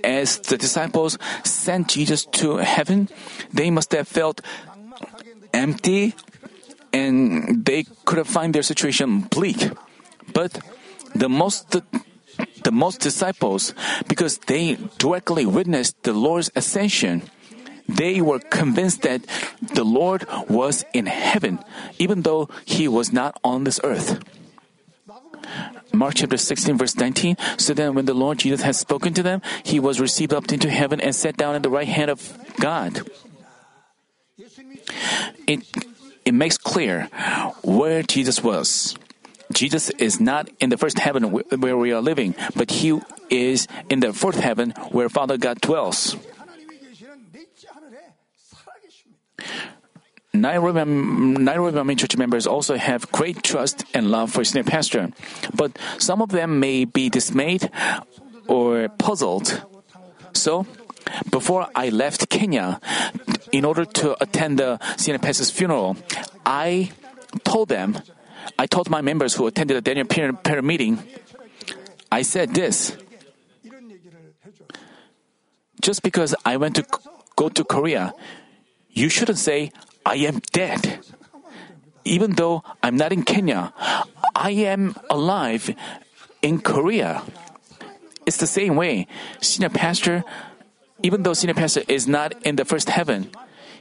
As 0.03 0.39
the 0.39 0.57
disciples 0.57 1.19
sent 1.45 1.89
Jesus 1.89 2.25
to 2.41 2.57
heaven, 2.57 3.09
they 3.53 3.71
must 3.71 3.93
have 3.93 4.09
felt 4.09 4.41
empty 5.53 6.15
and 6.93 7.65
they 7.65 7.85
could 8.05 8.19
have 8.19 8.29
found 8.29 8.55
their 8.55 8.63
situation 8.63 9.21
bleak. 9.21 9.71
But 10.33 10.59
the 11.15 11.29
most 11.29 11.77
the, 12.65 12.73
most 12.73 13.01
disciples, 13.01 13.75
because 14.09 14.39
they 14.39 14.77
directly 14.99 15.47
witnessed 15.47 16.03
the 16.03 16.13
Lord's 16.13 16.51
ascension, 16.55 17.23
they 17.89 18.21
were 18.21 18.39
convinced 18.39 19.03
that 19.03 19.23
the 19.75 19.85
Lord 19.85 20.27
was 20.49 20.85
in 20.93 21.07
heaven, 21.07 21.59
even 21.99 22.23
though 22.23 22.49
he 22.65 22.89
was 22.89 23.13
not 23.13 23.39
on 23.45 23.65
this 23.65 23.81
earth. 23.85 24.23
Mark 25.93 26.15
chapter 26.15 26.37
16, 26.37 26.79
verse 26.79 26.97
19. 26.97 27.37
So 27.59 27.75
then, 27.75 27.95
when 27.95 28.07
the 28.07 28.15
Lord 28.15 28.39
Jesus 28.39 28.63
had 28.63 28.77
spoken 28.77 29.13
to 29.15 29.23
them, 29.23 29.43
he 29.63 29.79
was 29.79 30.01
received 30.01 30.33
up 30.33 30.51
into 30.53 30.71
heaven 30.71 31.01
and 31.01 31.15
sat 31.15 31.37
down 31.37 31.55
at 31.55 31.63
the 31.63 31.71
right 31.71 31.89
hand 31.89 32.11
of 32.11 32.33
God. 32.59 33.03
It, 35.47 35.67
it 36.25 36.33
makes 36.33 36.57
clear 36.57 37.09
where 37.63 38.03
Jesus 38.03 38.43
was. 38.43 38.97
Jesus 39.53 39.91
is 39.91 40.21
not 40.21 40.49
in 40.61 40.71
the 40.71 40.77
first 40.77 40.99
heaven 40.99 41.31
where 41.33 41.77
we 41.77 41.93
are 41.93 42.01
living, 42.01 42.35
but 42.57 42.71
he 42.71 43.01
is 43.31 43.69
in 43.89 44.01
the 44.01 44.13
fourth 44.13 44.41
heaven 44.41 44.71
where 44.91 45.09
Father 45.09 45.37
God 45.39 45.61
dwells. 45.61 46.17
Nairobi 50.35 51.95
church 51.95 52.17
members 52.17 52.47
also 52.47 52.77
have 52.77 53.11
great 53.13 53.43
trust 53.43 53.85
and 53.93 54.11
love 54.11 54.33
for 54.33 54.45
senior 54.45 54.65
pastor, 54.65 55.11
but 55.55 55.79
some 55.99 56.23
of 56.23 56.31
them 56.31 56.59
may 56.59 56.85
be 56.85 57.11
dismayed 57.11 57.71
or 58.49 58.89
puzzled. 58.97 59.63
So, 60.33 60.67
before 61.31 61.69
I 61.75 61.91
left 61.91 62.31
Kenya, 62.31 62.81
in 63.53 63.65
order 63.67 63.85
to 63.85 64.17
attend 64.23 64.59
the 64.59 64.79
senior 64.97 65.19
pastor's 65.19 65.51
funeral, 65.51 65.97
I 66.47 66.93
told 67.45 67.69
them 67.69 68.01
I 68.59 68.67
told 68.67 68.91
my 68.91 69.01
members 69.01 69.35
who 69.35 69.47
attended 69.47 69.77
the 69.77 69.81
Daniel 69.81 70.07
prayer, 70.07 70.33
prayer 70.33 70.63
meeting, 70.63 71.03
I 72.11 72.23
said 72.23 72.55
this. 72.55 72.97
Just 75.81 76.03
because 76.03 76.35
I 76.45 76.57
went 76.57 76.77
to 76.77 76.87
go 77.37 77.49
to 77.49 77.65
Korea, 77.65 78.15
you 78.91 79.09
shouldn't 79.09 79.39
say, 79.39 79.73
I 80.05 80.17
am 80.17 80.41
dead. 80.53 81.01
Even 82.05 82.33
though 82.33 82.63
I'm 82.83 82.97
not 82.97 83.13
in 83.13 83.23
Kenya, 83.23 83.73
I 84.35 84.51
am 84.51 84.95
alive 85.09 85.75
in 86.43 86.61
Korea. 86.61 87.23
It's 88.27 88.39
the 88.39 88.47
same 88.47 88.77
way. 88.77 89.07
Senior 89.41 89.71
pastor, 89.71 90.25
even 91.03 91.23
though 91.23 91.33
senior 91.33 91.55
pastor 91.55 91.83
is 91.89 92.07
not 92.07 92.35
in 92.47 92.57
the 92.57 92.65
first 92.65 92.91
heaven, 92.91 93.31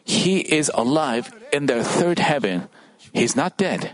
he 0.03 0.39
is 0.39 0.71
alive 0.73 1.33
in 1.53 1.65
the 1.65 1.83
third 1.83 2.19
heaven. 2.19 2.69
He's 3.13 3.35
not 3.35 3.57
dead. 3.57 3.91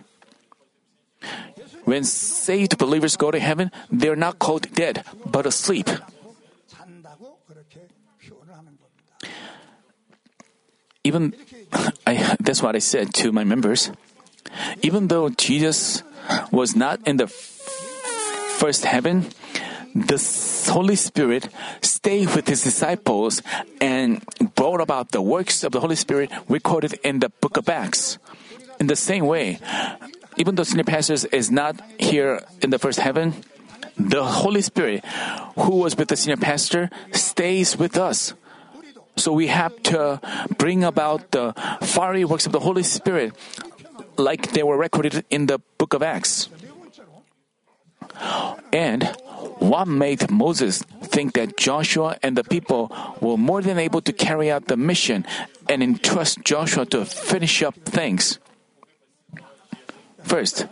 When 1.87 2.03
saved 2.03 2.77
believers 2.77 3.15
go 3.15 3.31
to 3.31 3.39
heaven, 3.39 3.71
they 3.89 4.09
are 4.09 4.19
not 4.19 4.39
called 4.39 4.67
dead, 4.75 5.07
but 5.23 5.45
asleep. 5.45 5.87
Even 11.05 11.31
I, 12.05 12.35
that's 12.43 12.61
what 12.61 12.75
I 12.75 12.83
said 12.83 13.13
to 13.23 13.31
my 13.31 13.45
members. 13.45 13.89
Even 14.83 15.07
though 15.07 15.29
Jesus 15.29 16.03
was 16.51 16.75
not 16.75 16.99
in 17.07 17.15
the 17.15 17.27
first 17.27 18.83
heaven, 18.83 19.31
the 19.95 20.19
Holy 20.67 20.99
Spirit 20.99 21.47
stayed 21.79 22.35
with 22.35 22.49
his 22.49 22.67
disciples 22.67 23.41
and 23.79 24.19
brought 24.55 24.81
about 24.81 25.15
the 25.15 25.21
works 25.21 25.63
of 25.63 25.71
the 25.71 25.79
Holy 25.79 25.95
Spirit 25.95 26.31
recorded 26.49 26.99
in 27.01 27.19
the 27.19 27.29
book 27.39 27.55
of 27.55 27.69
Acts. 27.69 28.19
In 28.77 28.87
the 28.87 28.99
same 28.99 29.25
way, 29.25 29.59
even 30.37 30.55
though 30.55 30.63
senior 30.63 30.83
pastors 30.83 31.25
is 31.25 31.51
not 31.51 31.79
here 31.99 32.41
in 32.61 32.69
the 32.69 32.79
first 32.79 32.99
heaven, 32.99 33.33
the 33.97 34.23
Holy 34.23 34.61
Spirit, 34.61 35.03
who 35.57 35.77
was 35.77 35.97
with 35.97 36.07
the 36.07 36.15
senior 36.15 36.37
pastor, 36.37 36.89
stays 37.11 37.77
with 37.77 37.97
us. 37.97 38.33
So 39.15 39.33
we 39.33 39.47
have 39.47 39.75
to 39.83 40.21
bring 40.57 40.83
about 40.83 41.31
the 41.31 41.53
fiery 41.81 42.23
works 42.23 42.45
of 42.45 42.51
the 42.51 42.59
Holy 42.59 42.83
Spirit 42.83 43.33
like 44.17 44.51
they 44.51 44.63
were 44.63 44.77
recorded 44.77 45.25
in 45.29 45.47
the 45.47 45.59
book 45.77 45.93
of 45.93 46.03
Acts. 46.03 46.49
And 48.71 49.03
what 49.57 49.87
made 49.87 50.29
Moses 50.29 50.83
think 51.01 51.33
that 51.33 51.57
Joshua 51.57 52.17
and 52.21 52.37
the 52.37 52.43
people 52.43 52.91
were 53.21 53.37
more 53.37 53.61
than 53.61 53.77
able 53.77 54.01
to 54.01 54.13
carry 54.13 54.51
out 54.51 54.65
the 54.67 54.77
mission 54.77 55.25
and 55.67 55.81
entrust 55.81 56.43
Joshua 56.43 56.85
to 56.87 57.05
finish 57.05 57.63
up 57.63 57.75
things? 57.85 58.39
First, 60.27 60.67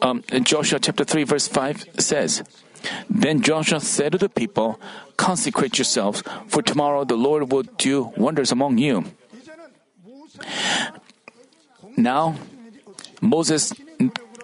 um, 0.00 0.24
Joshua 0.42 0.78
chapter 0.80 1.04
3 1.04 1.24
verse 1.24 1.46
5 1.46 2.00
says, 2.00 2.42
Then 3.10 3.42
Joshua 3.42 3.78
said 3.78 4.12
to 4.12 4.18
the 4.18 4.30
people, 4.30 4.80
Consecrate 5.18 5.76
yourselves, 5.76 6.22
for 6.48 6.62
tomorrow 6.62 7.04
the 7.04 7.16
Lord 7.16 7.52
will 7.52 7.64
do 7.76 8.10
wonders 8.16 8.50
among 8.50 8.78
you. 8.78 9.04
Now, 11.98 12.36
Moses 13.20 13.74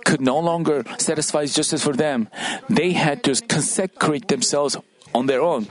could 0.04 0.20
no 0.20 0.38
longer 0.38 0.84
satisfy 0.98 1.46
justice 1.46 1.82
for 1.82 1.94
them. 1.94 2.28
They 2.68 2.92
had 2.92 3.24
to 3.24 3.40
consecrate 3.40 4.28
themselves 4.28 4.76
on 5.14 5.26
their 5.26 5.40
own. 5.40 5.68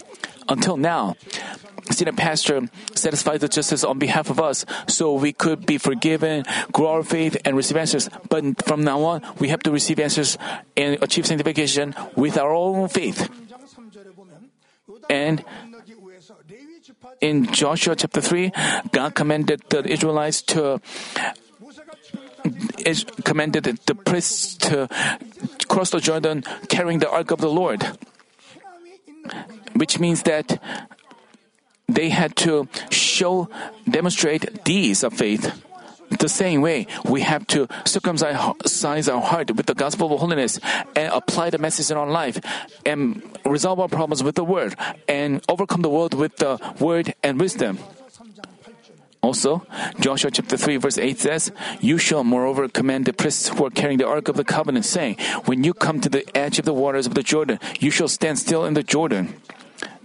Until 0.50 0.78
now, 0.78 1.16
senior 1.92 2.14
pastor 2.14 2.70
satisfies 2.94 3.42
the 3.42 3.48
justice 3.48 3.84
on 3.84 4.00
behalf 4.00 4.30
of 4.30 4.40
us 4.40 4.66
so 4.88 5.14
we 5.14 5.34
could 5.34 5.66
be 5.66 5.78
forgiven, 5.78 6.44
grow 6.72 6.88
our 6.88 7.04
faith, 7.04 7.38
and 7.46 7.56
receive 7.56 7.78
answers. 7.78 8.10
But 8.30 8.64
from 8.64 8.84
now 8.84 9.02
on, 9.04 9.22
we 9.40 9.50
have 9.50 9.62
to 9.64 9.72
receive 9.72 10.00
answers 10.00 10.38
and 10.76 11.02
achieve 11.02 11.26
sanctification 11.26 11.96
with 12.16 12.38
our 12.38 12.54
own 12.54 12.88
faith. 12.90 13.30
And 15.10 15.44
in 17.22 17.52
Joshua 17.52 17.96
chapter 17.96 18.22
3, 18.22 18.52
God 18.92 19.16
commanded 19.16 19.62
the 19.70 19.86
Israelites 19.86 20.42
to 20.54 20.82
commanded 23.24 23.64
the 23.86 23.96
priests 23.96 24.56
to 24.56 24.88
cross 25.68 25.90
the 25.90 26.00
Jordan 26.00 26.44
carrying 26.70 27.00
the 27.00 27.10
ark 27.10 27.32
of 27.32 27.40
the 27.40 27.50
Lord, 27.50 27.82
which 29.74 30.00
means 30.00 30.24
that 30.24 30.62
they 31.88 32.10
had 32.10 32.36
to 32.38 32.68
show, 32.90 33.50
demonstrate 33.90 34.64
deeds 34.64 35.04
of 35.04 35.14
faith. 35.14 35.62
The 36.20 36.30
same 36.30 36.62
way, 36.62 36.88
we 37.04 37.22
have 37.22 37.48
to 37.48 37.68
circumcise 37.86 39.10
our 39.10 39.22
heart 39.22 39.56
with 39.56 39.66
the 39.66 39.74
gospel 39.74 40.14
of 40.14 40.20
holiness 40.20 40.60
and 40.96 41.12
apply 41.12 41.50
the 41.50 41.58
message 41.58 41.90
in 41.90 41.98
our 41.98 42.10
life 42.10 42.40
and 42.86 43.22
resolve 43.44 43.80
our 43.80 43.88
problems 43.88 44.24
with 44.24 44.36
the 44.36 44.44
word 44.44 44.76
and 45.08 45.44
overcome 45.50 45.82
the 45.82 45.90
world 45.90 46.14
with 46.14 46.38
the 46.38 46.60
word 46.80 47.14
and 47.24 47.40
wisdom. 47.40 47.80
Also, 49.26 49.66
Joshua 50.00 50.30
chapter 50.30 50.56
3 50.56 50.78
verse 50.78 51.00
8 51.00 51.18
says, 51.18 51.52
You 51.82 51.98
shall 51.98 52.24
moreover 52.24 52.70
command 52.70 53.06
the 53.06 53.14
priests 53.14 53.50
who 53.50 53.66
are 53.66 53.72
carrying 53.72 53.98
the 53.98 54.08
ark 54.08 54.28
of 54.28 54.36
the 54.36 54.44
covenant, 54.44 54.86
saying, 54.86 55.18
When 55.46 55.64
you 55.64 55.74
come 55.74 56.00
to 56.02 56.10
the 56.10 56.24
edge 56.38 56.60
of 56.60 56.66
the 56.66 56.74
waters 56.76 57.08
of 57.08 57.16
the 57.16 57.24
Jordan, 57.24 57.60
you 57.80 57.90
shall 57.90 58.08
stand 58.08 58.38
still 58.38 58.66
in 58.66 58.76
the 58.76 58.84
Jordan. 58.84 59.34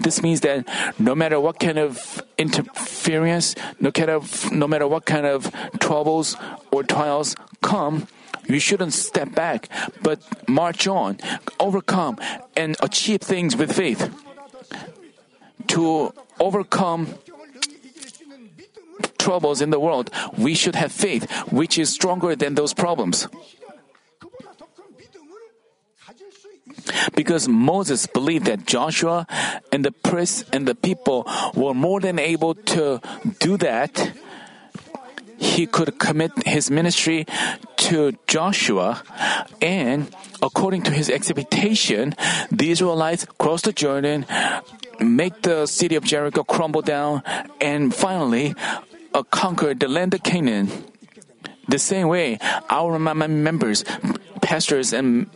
This 0.00 0.22
means 0.22 0.40
that 0.40 0.66
no 0.98 1.14
matter 1.14 1.38
what 1.38 1.60
kind 1.60 1.78
of 1.78 2.22
interference, 2.38 3.54
no, 3.80 3.92
kind 3.92 4.10
of, 4.10 4.50
no 4.50 4.66
matter 4.66 4.88
what 4.88 5.04
kind 5.04 5.26
of 5.26 5.52
troubles 5.78 6.36
or 6.72 6.82
trials 6.82 7.36
come, 7.60 8.08
we 8.48 8.58
shouldn't 8.58 8.94
step 8.94 9.34
back, 9.34 9.68
but 10.02 10.20
march 10.48 10.88
on, 10.88 11.18
overcome, 11.60 12.18
and 12.56 12.76
achieve 12.82 13.20
things 13.20 13.54
with 13.56 13.72
faith. 13.72 14.08
To 15.68 16.14
overcome 16.40 17.14
troubles 19.18 19.60
in 19.60 19.68
the 19.68 19.78
world, 19.78 20.10
we 20.36 20.54
should 20.54 20.74
have 20.74 20.90
faith, 20.90 21.30
which 21.52 21.78
is 21.78 21.90
stronger 21.92 22.34
than 22.34 22.54
those 22.54 22.72
problems. 22.72 23.28
Because 27.14 27.48
Moses 27.48 28.07
believed 28.07 28.46
that 28.46 28.66
Joshua 28.66 29.26
and 29.72 29.85
the 29.85 29.92
priests 29.92 30.44
and 30.53 30.66
the 30.66 30.74
people 30.74 31.26
were 31.55 31.74
more 31.74 32.00
than 32.00 32.18
able 32.18 32.55
to 32.74 33.00
do 33.38 33.57
that, 33.59 34.12
he 35.40 35.66
could 35.66 35.98
commit 35.98 36.33
his 36.46 36.70
ministry 36.70 37.26
to 37.79 38.12
Joshua, 38.26 39.03
and 39.62 40.14
according 40.42 40.83
to 40.83 40.90
his 40.90 41.09
expectation, 41.09 42.14
the 42.53 42.70
Israelites 42.70 43.26
crossed 43.38 43.64
the 43.64 43.72
Jordan, 43.72 44.26
make 45.00 45.40
the 45.42 45.64
city 45.64 45.96
of 45.96 46.05
Jericho 46.05 46.44
crumble 46.44 46.83
down, 46.83 47.22
and 47.59 47.94
finally 47.94 48.55
uh, 49.14 49.22
conquer 49.24 49.72
the 49.72 49.88
land 49.88 50.12
of 50.12 50.22
Canaan. 50.22 50.68
The 51.68 51.79
same 51.79 52.09
way, 52.09 52.38
our 52.68 52.98
members, 52.98 53.85
pastors, 54.42 54.92
and 54.92 55.31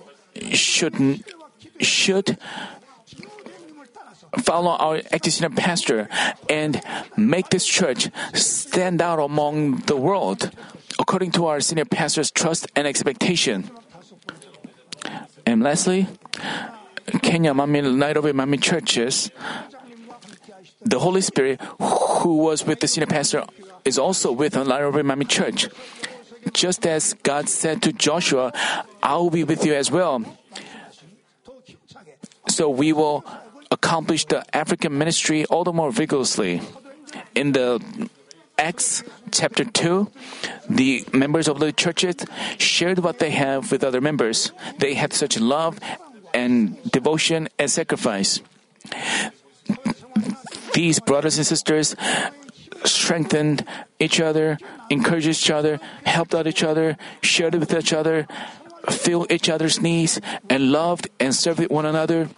should 0.53 1.25
should 1.81 2.39
follow 4.43 4.71
our 4.73 5.01
senior 5.23 5.51
pastor 5.51 6.09
and 6.49 6.81
make 7.17 7.51
this 7.51 7.67
church 7.67 8.09
stand 8.35 9.01
out 9.01 9.19
among 9.19 9.77
the 9.87 9.97
world 9.97 10.51
according 10.99 11.31
to 11.33 11.47
our 11.47 11.61
senior 11.61 11.85
pastor's 11.85 12.31
trust 12.31 12.67
and 12.75 12.87
expectation. 12.87 13.71
And 15.47 15.63
lastly, 15.63 16.09
Kenya 17.23 17.53
Manmin 17.53 17.97
Nairobi 17.97 18.33
Manmin 18.33 18.63
churches, 18.63 19.31
the 20.81 20.99
Holy 20.99 21.21
Spirit 21.21 21.61
who 21.79 22.39
was 22.39 22.65
with 22.65 22.81
the 22.81 22.89
senior 22.89 23.07
pastor 23.07 23.45
is 23.85 23.99
also 23.99 24.33
with 24.33 24.55
Nairobi 24.55 25.03
Manmin 25.03 25.29
church. 25.29 25.69
Just 26.53 26.87
as 26.87 27.15
God 27.23 27.49
said 27.49 27.83
to 27.83 27.93
Joshua, 27.93 28.53
I 29.03 29.17
will 29.17 29.31
be 29.31 29.45
with 29.45 29.65
you 29.65 29.75
as 29.75 29.91
well 29.91 30.25
so 32.55 32.71
we 32.71 32.93
will 32.93 33.25
accomplish 33.71 34.25
the 34.27 34.45
African 34.55 34.97
ministry 34.97 35.45
all 35.47 35.64
the 35.64 35.73
more 35.73 35.90
vigorously. 35.90 36.62
In 37.35 37.53
the 37.53 37.83
Acts 38.57 39.03
chapter 39.33 39.64
2, 39.64 40.09
the 40.71 41.05
members 41.12 41.49
of 41.49 41.59
the 41.59 41.73
churches 41.73 42.17
shared 42.59 43.01
what 43.01 43.19
they 43.19 43.31
have 43.31 43.73
with 43.73 43.83
other 43.83 44.01
members. 44.01 44.53
They 44.79 44.95
had 44.95 45.12
such 45.12 45.38
love 45.40 45.81
and 46.33 46.79
devotion 46.90 47.49
and 47.59 47.71
sacrifice. 47.71 48.40
These 50.75 51.01
brothers 51.01 51.37
and 51.37 51.47
sisters 51.47 51.97
strengthened 52.85 53.64
each 53.99 54.21
other, 54.21 54.59
encouraged 54.90 55.29
each 55.29 55.51
other, 55.51 55.81
helped 56.05 56.35
out 56.35 56.46
each 56.46 56.63
other, 56.63 56.96
shared 57.23 57.55
with 57.55 57.75
each 57.75 57.92
other, 57.92 58.27
filled 58.90 59.33
each 59.33 59.48
other's 59.48 59.81
needs, 59.81 60.21
and 60.48 60.71
loved 60.71 61.09
and 61.19 61.35
served 61.35 61.69
one 61.71 61.87
another. 61.87 62.29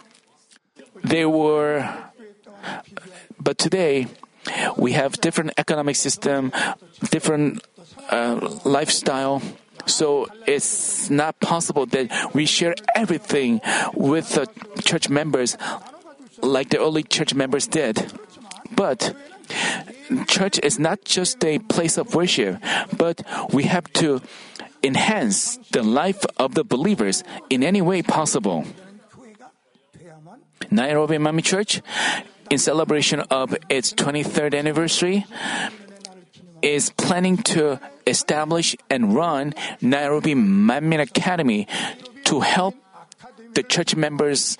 They 1.03 1.25
were, 1.25 1.87
but 3.39 3.57
today, 3.57 4.07
we 4.77 4.93
have 4.93 5.13
different 5.21 5.53
economic 5.57 5.95
system, 5.95 6.51
different 7.11 7.65
uh, 8.09 8.59
lifestyle. 8.63 9.41
So 9.85 10.27
it's 10.45 11.09
not 11.09 11.39
possible 11.39 11.85
that 11.87 12.33
we 12.33 12.45
share 12.45 12.75
everything 12.95 13.61
with 13.93 14.35
the 14.35 14.47
church 14.83 15.09
members 15.09 15.57
like 16.41 16.69
the 16.69 16.79
early 16.79 17.03
church 17.03 17.33
members 17.33 17.67
did. 17.67 18.11
But 18.75 19.15
church 20.27 20.59
is 20.61 20.77
not 20.77 21.03
just 21.05 21.43
a 21.43 21.59
place 21.59 21.97
of 21.97 22.13
worship, 22.15 22.61
but 22.95 23.23
we 23.51 23.63
have 23.63 23.91
to 23.93 24.21
enhance 24.83 25.57
the 25.71 25.83
life 25.83 26.23
of 26.37 26.53
the 26.53 26.63
believers 26.63 27.23
in 27.49 27.63
any 27.63 27.81
way 27.81 28.01
possible. 28.01 28.65
Nairobi 30.71 31.17
Manmin 31.17 31.43
Church, 31.43 31.81
in 32.49 32.57
celebration 32.57 33.21
of 33.31 33.55
its 33.69 33.93
23rd 33.93 34.57
anniversary, 34.57 35.25
is 36.61 36.89
planning 36.97 37.37
to 37.37 37.79
establish 38.05 38.75
and 38.89 39.15
run 39.15 39.53
Nairobi 39.81 40.33
Manmin 40.33 41.01
Academy 41.01 41.67
to 42.25 42.39
help 42.39 42.75
the 43.53 43.63
church 43.63 43.95
members' 43.95 44.57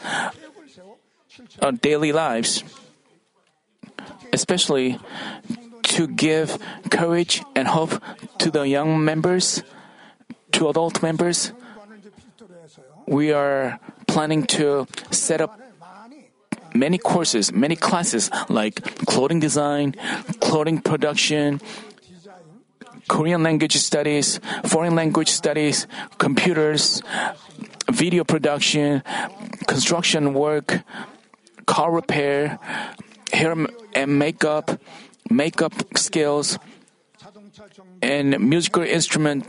daily 1.81 2.11
lives, 2.11 2.63
especially 4.33 4.99
to 5.83 6.07
give 6.07 6.57
courage 6.91 7.43
and 7.55 7.67
hope 7.67 8.01
to 8.37 8.51
the 8.51 8.63
young 8.67 9.03
members, 9.03 9.63
to 10.51 10.69
adult 10.69 11.01
members. 11.01 11.51
We 13.07 13.31
are 13.31 13.79
planning 14.07 14.43
to 14.57 14.87
set 15.11 15.41
up 15.41 15.59
many 16.79 16.97
courses, 16.97 17.51
many 17.51 17.75
classes 17.75 18.29
like 18.49 18.81
clothing 19.05 19.39
design, 19.39 19.95
clothing 20.39 20.81
production, 20.81 21.61
Korean 23.07 23.41
language 23.41 23.77
studies, 23.77 24.39
foreign 24.65 24.95
language 24.95 25.29
studies, 25.29 25.87
computers, 26.17 27.01
video 27.89 28.23
production, 28.23 29.01
construction 29.65 30.33
work, 30.33 30.83
car 31.65 31.91
repair, 31.91 32.59
hair 33.31 33.55
and 33.93 34.19
makeup, 34.19 34.79
makeup 35.29 35.73
skills, 35.95 36.59
and 38.01 38.39
musical 38.39 38.83
instrument 38.83 39.45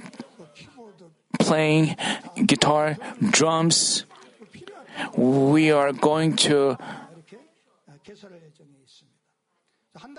playing, 1.38 1.96
guitar, 2.46 2.96
drums. 3.30 4.04
We 5.16 5.70
are 5.70 5.92
going 5.92 6.36
to 6.48 6.76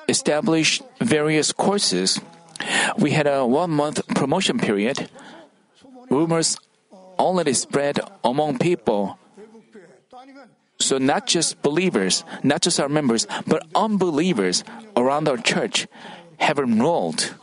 established 0.09 0.81
various 0.99 1.51
courses. 1.53 2.19
We 2.97 3.11
had 3.11 3.27
a 3.27 3.45
one 3.45 3.71
month 3.71 4.05
promotion 4.09 4.57
period. 4.57 5.09
Rumors 6.09 6.57
already 7.17 7.53
spread 7.53 7.99
among 8.23 8.57
people. 8.57 9.17
So, 10.79 10.97
not 10.97 11.27
just 11.27 11.61
believers, 11.61 12.23
not 12.41 12.61
just 12.61 12.79
our 12.79 12.89
members, 12.89 13.27
but 13.45 13.67
unbelievers 13.75 14.63
around 14.95 15.27
our 15.27 15.37
church 15.37 15.87
have 16.39 16.57
enrolled. 16.57 17.35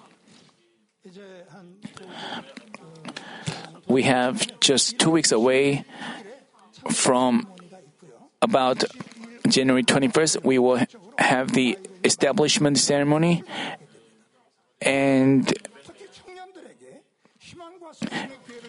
We 3.86 4.02
have 4.02 4.58
just 4.60 4.98
two 4.98 5.10
weeks 5.10 5.32
away 5.32 5.84
from 6.90 7.46
about 8.42 8.84
January 9.48 9.84
21st. 9.84 10.42
We 10.44 10.58
will 10.58 10.80
have 11.18 11.52
the 11.52 11.78
establishment 12.06 12.78
ceremony 12.78 13.42
and 14.80 15.52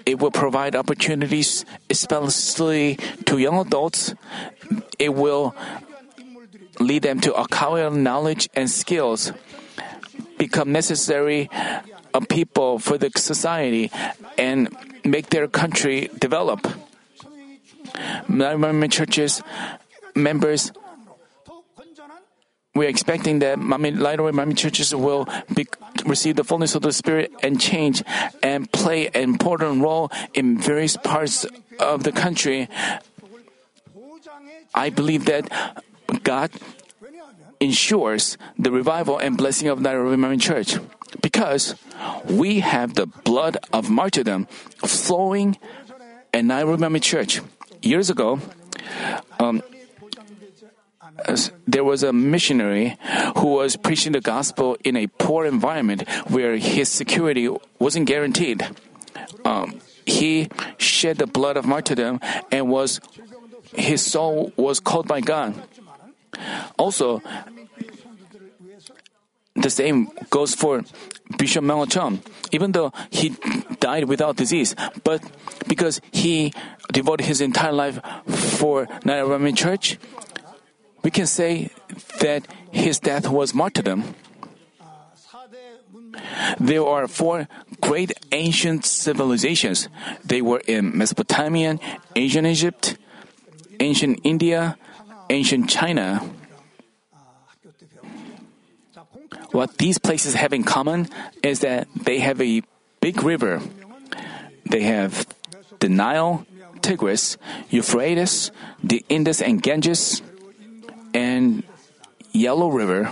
it 0.06 0.20
will 0.20 0.32
provide 0.32 0.76
opportunities, 0.76 1.66
especially 1.90 2.96
to 3.26 3.38
young 3.38 3.60
adults. 3.60 4.16
It 4.98 5.14
will 5.14 5.56
lead 6.80 7.04
them 7.04 7.20
to 7.22 7.34
acquire 7.34 7.90
knowledge 7.90 8.50
and 8.56 8.70
skills, 8.70 9.34
become 10.38 10.72
necessary 10.72 11.50
uh, 12.14 12.22
people 12.30 12.80
for 12.80 12.98
the 12.98 13.12
society, 13.16 13.92
and 14.38 14.70
make 15.04 15.30
their 15.30 15.48
country 15.48 16.10
develop. 16.18 16.66
Environment 18.30 18.92
churches 18.92 19.42
members 20.16 20.72
we're 22.78 22.90
expecting 22.90 23.40
that 23.40 23.58
Manmin, 23.58 24.00
Light 24.00 24.20
Away 24.20 24.32
Manmin 24.32 24.58
churches 24.58 24.94
will 24.94 25.28
be, 25.54 25.68
receive 26.06 26.36
the 26.36 26.44
fullness 26.44 26.76
of 26.76 26.82
the 26.82 26.92
Spirit 26.92 27.32
and 27.42 27.60
change 27.60 28.04
and 28.42 28.72
play 28.72 29.08
an 29.08 29.24
important 29.24 29.82
role 29.82 30.12
in 30.34 30.58
various 30.58 30.98
parts 30.98 31.46
of 31.80 32.04
the 32.04 32.12
country. 32.12 32.70
I 34.74 34.90
believe 34.90 35.26
that 35.26 35.50
God 36.24 36.52
ensures 37.60 38.38
the 38.58 38.72
revival 38.72 39.18
and 39.18 39.38
blessing 39.38 39.68
of 39.68 39.82
Nairobi 39.82 40.16
Manmin 40.16 40.42
Church 40.42 40.78
because 41.22 41.76
we 42.26 42.60
have 42.60 42.94
the 42.94 43.08
blood 43.08 43.58
of 43.74 43.90
martyrdom 43.90 44.46
flowing 44.86 45.58
in 46.34 46.48
Nairobi 46.48 46.82
Manmin 46.84 47.02
Church. 47.02 47.42
Years 47.82 48.10
ago, 48.10 48.40
um, 49.40 49.62
there 51.68 51.84
was 51.84 52.04
a 52.04 52.14
missionary 52.14 52.98
who 53.38 53.48
was 53.54 53.76
preaching 53.76 54.14
the 54.14 54.22
gospel 54.22 54.78
in 54.84 54.96
a 54.96 55.08
poor 55.08 55.46
environment 55.46 56.08
where 56.30 56.58
his 56.58 56.90
security 56.90 57.50
wasn't 57.80 58.08
guaranteed. 58.08 58.68
Um, 59.46 59.82
he 60.06 60.50
shed 60.78 61.18
the 61.18 61.28
blood 61.28 61.58
of 61.58 61.66
martyrdom 61.66 62.20
and 62.52 62.70
was 62.70 63.02
his 63.76 64.06
soul 64.06 64.54
was 64.56 64.80
called 64.80 65.08
by 65.08 65.22
God. 65.22 65.54
Also, 66.78 67.22
the 69.56 69.70
same 69.70 70.10
goes 70.30 70.54
for 70.54 70.84
Bishop 71.38 71.64
Melo 71.64 71.88
Even 72.52 72.72
though 72.72 72.94
he 73.10 73.36
died 73.80 74.06
without 74.06 74.38
disease, 74.38 74.76
but 75.04 75.22
because 75.68 76.00
he 76.12 76.54
devoted 76.92 77.26
his 77.26 77.42
entire 77.42 77.74
life 77.74 78.00
for 78.28 78.88
Nairobi 79.04 79.52
Church, 79.54 79.98
we 81.08 81.12
can 81.12 81.26
say 81.26 81.70
that 82.20 82.46
his 82.70 83.00
death 83.00 83.30
was 83.30 83.54
martyrdom. 83.54 84.04
There 86.60 86.84
are 86.84 87.08
four 87.08 87.48
great 87.80 88.12
ancient 88.34 88.84
civilizations. 88.84 89.88
They 90.26 90.42
were 90.42 90.60
in 90.68 90.98
Mesopotamia, 90.98 91.80
ancient 92.18 92.46
Egypt, 92.46 92.98
ancient 93.80 94.20
India, 94.26 94.76
ancient 95.30 95.70
China. 95.70 96.28
What 99.56 99.78
these 99.78 99.98
places 100.00 100.34
have 100.34 100.52
in 100.52 100.66
common 100.66 101.08
is 101.42 101.62
that 101.62 101.88
they 101.96 102.20
have 102.20 102.42
a 102.42 102.64
big 103.00 103.24
river. 103.24 103.62
They 104.70 104.82
have 104.82 105.26
the 105.80 105.88
Nile, 105.88 106.46
Tigris, 106.82 107.38
Euphrates, 107.70 108.52
the 108.84 109.06
Indus 109.08 109.42
and 109.42 109.64
Ganges 109.64 110.22
and 111.18 111.64
Yellow 112.32 112.70
River. 112.70 113.10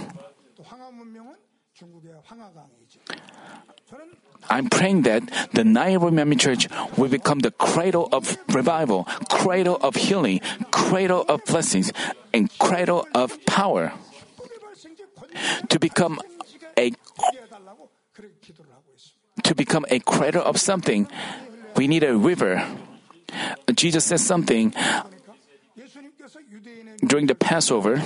I'm 4.49 4.69
praying 4.69 5.01
that 5.09 5.25
the 5.53 5.63
Nairobi 5.63 6.15
Manmin 6.15 6.39
Church 6.39 6.69
will 6.97 7.09
become 7.09 7.39
the 7.39 7.49
cradle 7.49 8.07
of 8.13 8.37
revival, 8.53 9.05
cradle 9.29 9.77
of 9.81 9.95
healing, 9.95 10.39
cradle 10.69 11.25
of 11.27 11.43
blessings, 11.45 11.91
and 12.29 12.53
cradle 12.59 13.07
of 13.15 13.43
power. 13.49 13.91
To 15.69 15.79
become 15.79 16.21
a 16.77 16.93
to 19.43 19.55
become 19.55 19.85
a 19.89 19.99
cradle 19.99 20.43
of 20.43 20.61
something, 20.61 21.09
we 21.75 21.87
need 21.87 22.03
a 22.03 22.15
river. 22.15 22.63
Jesus 23.73 24.05
says 24.05 24.23
something, 24.23 24.73
during 27.05 27.27
the 27.27 27.35
Passover, 27.35 28.01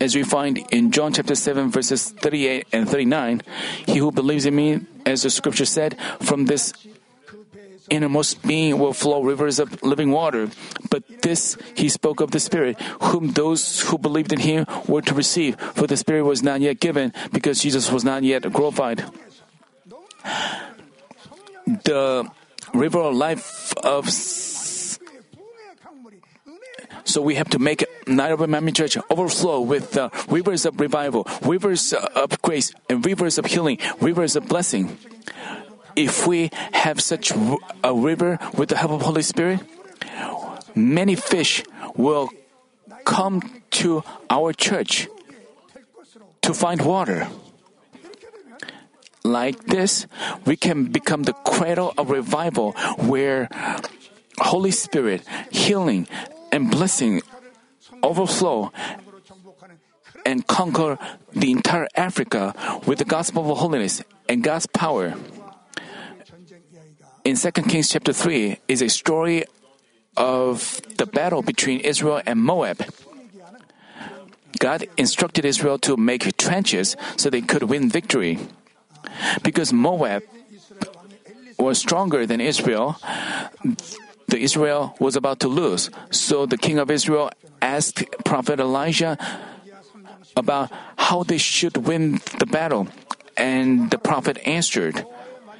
as 0.00 0.14
we 0.14 0.22
find 0.22 0.58
in 0.70 0.90
John 0.90 1.12
chapter 1.12 1.34
7 1.34 1.70
verses 1.70 2.10
38 2.10 2.66
and 2.72 2.88
39, 2.88 3.42
he 3.86 3.98
who 3.98 4.12
believes 4.12 4.46
in 4.46 4.54
me, 4.54 4.80
as 5.06 5.22
the 5.22 5.30
scripture 5.30 5.64
said, 5.64 5.96
from 6.20 6.46
this 6.46 6.72
innermost 7.90 8.42
being 8.42 8.78
will 8.78 8.92
flow 8.92 9.22
rivers 9.22 9.58
of 9.58 9.82
living 9.82 10.10
water. 10.10 10.48
But 10.90 11.04
this 11.22 11.56
he 11.74 11.88
spoke 11.88 12.20
of 12.20 12.30
the 12.30 12.40
Spirit, 12.40 12.80
whom 13.00 13.32
those 13.32 13.80
who 13.80 13.98
believed 13.98 14.32
in 14.32 14.40
him 14.40 14.66
were 14.88 15.02
to 15.02 15.14
receive, 15.14 15.56
for 15.60 15.86
the 15.86 15.96
Spirit 15.96 16.24
was 16.24 16.42
not 16.42 16.60
yet 16.60 16.80
given, 16.80 17.12
because 17.32 17.60
Jesus 17.60 17.90
was 17.90 18.04
not 18.04 18.22
yet 18.22 18.50
glorified. 18.52 19.04
The 21.66 22.28
river 22.72 23.00
of 23.00 23.14
life 23.14 23.72
of 23.82 24.10
so 27.04 27.20
we 27.20 27.34
have 27.36 27.48
to 27.50 27.58
make 27.58 27.84
Nairobi 28.06 28.72
Church 28.72 28.96
overflow 29.10 29.60
with 29.60 29.96
uh, 29.96 30.10
rivers 30.28 30.64
of 30.66 30.80
revival, 30.80 31.28
rivers 31.42 31.92
uh, 31.92 32.08
of 32.16 32.40
grace, 32.42 32.72
and 32.88 33.04
rivers 33.04 33.38
of 33.38 33.46
healing, 33.46 33.78
rivers 34.00 34.36
of 34.36 34.48
blessing. 34.48 34.96
If 35.96 36.26
we 36.26 36.50
have 36.72 37.00
such 37.00 37.32
a 37.84 37.94
river 37.94 38.38
with 38.56 38.70
the 38.70 38.76
help 38.76 38.92
of 38.92 39.02
Holy 39.02 39.22
Spirit, 39.22 39.60
many 40.74 41.14
fish 41.14 41.62
will 41.94 42.30
come 43.04 43.62
to 43.70 44.02
our 44.28 44.52
church 44.52 45.08
to 46.42 46.54
find 46.54 46.82
water. 46.82 47.28
Like 49.22 49.64
this, 49.64 50.06
we 50.44 50.56
can 50.56 50.92
become 50.92 51.22
the 51.22 51.32
cradle 51.32 51.94
of 51.96 52.10
revival 52.10 52.72
where 52.98 53.48
Holy 54.38 54.70
Spirit, 54.70 55.22
healing, 55.50 56.06
and 56.54 56.70
blessing 56.70 57.20
overflow 58.00 58.70
and 60.24 60.46
conquer 60.46 60.96
the 61.32 61.50
entire 61.50 61.88
Africa 61.96 62.54
with 62.86 62.98
the 62.98 63.04
gospel 63.04 63.50
of 63.50 63.58
holiness 63.58 64.02
and 64.28 64.44
God's 64.44 64.66
power. 64.70 65.14
In 67.24 67.34
2 67.34 67.50
Kings 67.66 67.90
chapter 67.90 68.12
3 68.12 68.58
is 68.68 68.82
a 68.82 68.88
story 68.88 69.44
of 70.16 70.80
the 70.96 71.06
battle 71.06 71.42
between 71.42 71.80
Israel 71.80 72.22
and 72.24 72.38
Moab. 72.38 72.86
God 74.60 74.86
instructed 74.96 75.44
Israel 75.44 75.78
to 75.78 75.96
make 75.96 76.36
trenches 76.36 76.96
so 77.16 77.28
they 77.28 77.42
could 77.42 77.64
win 77.64 77.90
victory. 77.90 78.38
Because 79.42 79.72
Moab 79.72 80.22
was 81.58 81.78
stronger 81.78 82.26
than 82.26 82.40
Israel, 82.40 82.96
the 84.28 84.38
Israel 84.38 84.96
was 84.98 85.16
about 85.16 85.40
to 85.40 85.48
lose. 85.48 85.90
So 86.10 86.46
the 86.46 86.58
king 86.58 86.78
of 86.78 86.90
Israel 86.90 87.30
asked 87.60 88.04
prophet 88.24 88.60
Elijah 88.60 89.18
about 90.36 90.70
how 90.96 91.22
they 91.22 91.38
should 91.38 91.76
win 91.76 92.20
the 92.38 92.46
battle. 92.46 92.88
And 93.36 93.90
the 93.90 93.98
prophet 93.98 94.38
answered, 94.46 95.04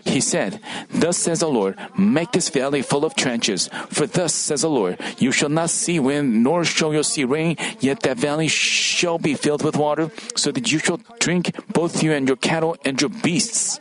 he 0.04 0.20
said, 0.20 0.60
Thus 0.90 1.16
says 1.16 1.40
the 1.40 1.48
Lord, 1.48 1.78
make 1.96 2.32
this 2.32 2.50
valley 2.50 2.82
full 2.82 3.04
of 3.04 3.14
trenches. 3.14 3.68
For 3.88 4.06
thus 4.06 4.34
says 4.34 4.60
the 4.60 4.68
Lord, 4.68 4.98
you 5.18 5.32
shall 5.32 5.48
not 5.48 5.70
see 5.70 5.98
wind, 5.98 6.44
nor 6.44 6.64
shall 6.64 6.92
you 6.92 7.02
see 7.02 7.24
rain, 7.24 7.56
yet 7.80 8.00
that 8.00 8.18
valley 8.18 8.48
shall 8.48 9.18
be 9.18 9.34
filled 9.34 9.64
with 9.64 9.76
water, 9.76 10.10
so 10.36 10.52
that 10.52 10.70
you 10.70 10.78
shall 10.78 11.00
drink, 11.20 11.56
both 11.72 12.02
you 12.02 12.12
and 12.12 12.28
your 12.28 12.36
cattle 12.36 12.76
and 12.84 13.00
your 13.00 13.10
beasts. 13.10 13.80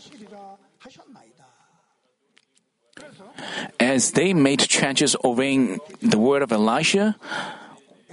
As 3.79 4.11
they 4.11 4.33
made 4.33 4.59
trenches 4.59 5.15
obeying 5.23 5.79
the 6.01 6.19
word 6.19 6.41
of 6.41 6.51
Elisha, 6.51 7.15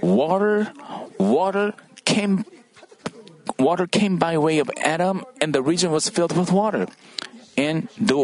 water, 0.01 0.71
water 1.19 1.73
came 2.05 2.45
water 3.59 3.87
came 3.87 4.17
by 4.17 4.37
way 4.37 4.59
of 4.59 4.69
Adam, 4.81 5.23
and 5.39 5.53
the 5.53 5.61
region 5.61 5.91
was 5.91 6.09
filled 6.09 6.35
with 6.35 6.51
water. 6.51 6.87
And 7.57 7.89
the, 7.99 8.17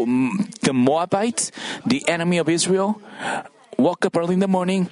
the 0.62 0.72
Moabites, 0.72 1.52
the 1.86 2.06
enemy 2.08 2.38
of 2.38 2.48
Israel, 2.48 3.00
woke 3.78 4.04
up 4.04 4.16
early 4.16 4.34
in 4.34 4.40
the 4.40 4.48
morning, 4.48 4.90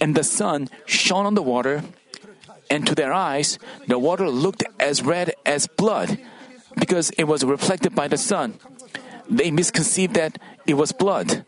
and 0.00 0.14
the 0.14 0.24
sun 0.24 0.68
shone 0.86 1.26
on 1.26 1.34
the 1.34 1.42
water, 1.42 1.84
and 2.70 2.86
to 2.86 2.94
their 2.94 3.12
eyes, 3.12 3.58
the 3.86 3.98
water 3.98 4.28
looked 4.28 4.64
as 4.80 5.02
red 5.02 5.34
as 5.46 5.66
blood, 5.66 6.18
because 6.76 7.10
it 7.10 7.24
was 7.24 7.44
reflected 7.44 7.94
by 7.94 8.08
the 8.08 8.18
sun. 8.18 8.58
They 9.30 9.50
misconceived 9.50 10.14
that 10.14 10.38
it 10.66 10.74
was 10.74 10.92
blood. 10.92 11.44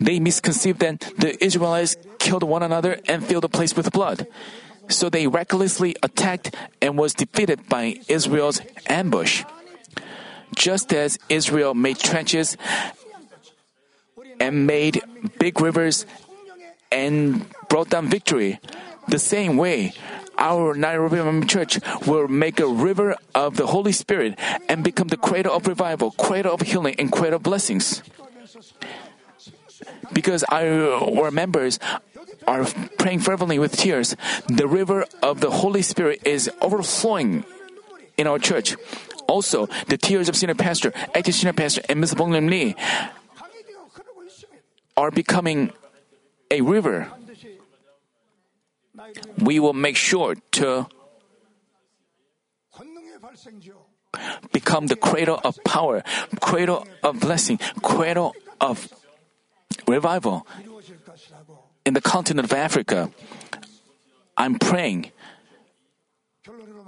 They 0.00 0.20
misconceived 0.20 0.80
that 0.80 1.00
the 1.18 1.42
Israelites 1.42 1.96
killed 2.18 2.42
one 2.42 2.62
another 2.62 3.00
and 3.08 3.24
filled 3.24 3.44
the 3.44 3.48
place 3.48 3.76
with 3.76 3.92
blood. 3.92 4.26
So 4.88 5.10
they 5.10 5.26
recklessly 5.26 5.96
attacked 6.02 6.54
and 6.80 6.98
was 6.98 7.14
defeated 7.14 7.68
by 7.68 8.00
Israel's 8.08 8.60
ambush. 8.88 9.44
Just 10.54 10.92
as 10.92 11.18
Israel 11.28 11.74
made 11.74 11.98
trenches 11.98 12.56
and 14.38 14.66
made 14.66 15.02
big 15.38 15.60
rivers 15.60 16.06
and 16.92 17.46
brought 17.68 17.90
down 17.90 18.08
victory, 18.08 18.60
the 19.08 19.18
same 19.18 19.56
way, 19.56 19.92
our 20.38 20.74
Nairobi 20.74 21.46
Church 21.46 21.80
will 22.06 22.28
make 22.28 22.60
a 22.60 22.66
river 22.66 23.16
of 23.34 23.56
the 23.56 23.66
Holy 23.66 23.92
Spirit 23.92 24.38
and 24.68 24.84
become 24.84 25.08
the 25.08 25.16
cradle 25.16 25.54
of 25.54 25.66
revival, 25.66 26.10
cradle 26.12 26.54
of 26.54 26.60
healing, 26.62 26.94
and 26.98 27.10
cradle 27.10 27.36
of 27.36 27.42
blessings. 27.42 28.02
Because 30.12 30.44
our 30.50 31.30
members 31.30 31.78
are 32.46 32.64
praying 32.98 33.20
fervently 33.20 33.58
with 33.58 33.76
tears, 33.76 34.16
the 34.48 34.66
river 34.66 35.06
of 35.22 35.40
the 35.40 35.50
Holy 35.50 35.82
Spirit 35.82 36.22
is 36.24 36.50
overflowing 36.60 37.44
in 38.16 38.26
our 38.26 38.38
church. 38.38 38.76
Also, 39.28 39.66
the 39.88 39.98
tears 39.98 40.28
of 40.28 40.36
senior 40.36 40.54
pastor, 40.54 40.92
active 41.14 41.34
senior 41.34 41.52
pastor, 41.52 41.82
and 41.88 42.00
Ms. 42.00 42.14
Boknim 42.14 42.48
Lee 42.48 42.76
are 44.96 45.10
becoming 45.10 45.72
a 46.50 46.60
river. 46.60 47.10
We 49.38 49.60
will 49.60 49.74
make 49.74 49.96
sure 49.96 50.36
to 50.52 50.86
become 54.52 54.86
the 54.86 54.96
cradle 54.96 55.40
of 55.44 55.58
power, 55.64 56.02
cradle 56.40 56.86
of 57.02 57.20
blessing, 57.20 57.58
cradle 57.82 58.34
of 58.60 58.88
revival 59.86 60.46
in 61.84 61.94
the 61.94 62.00
continent 62.00 62.44
of 62.44 62.52
Africa. 62.52 63.10
I'm 64.36 64.58
praying 64.58 65.12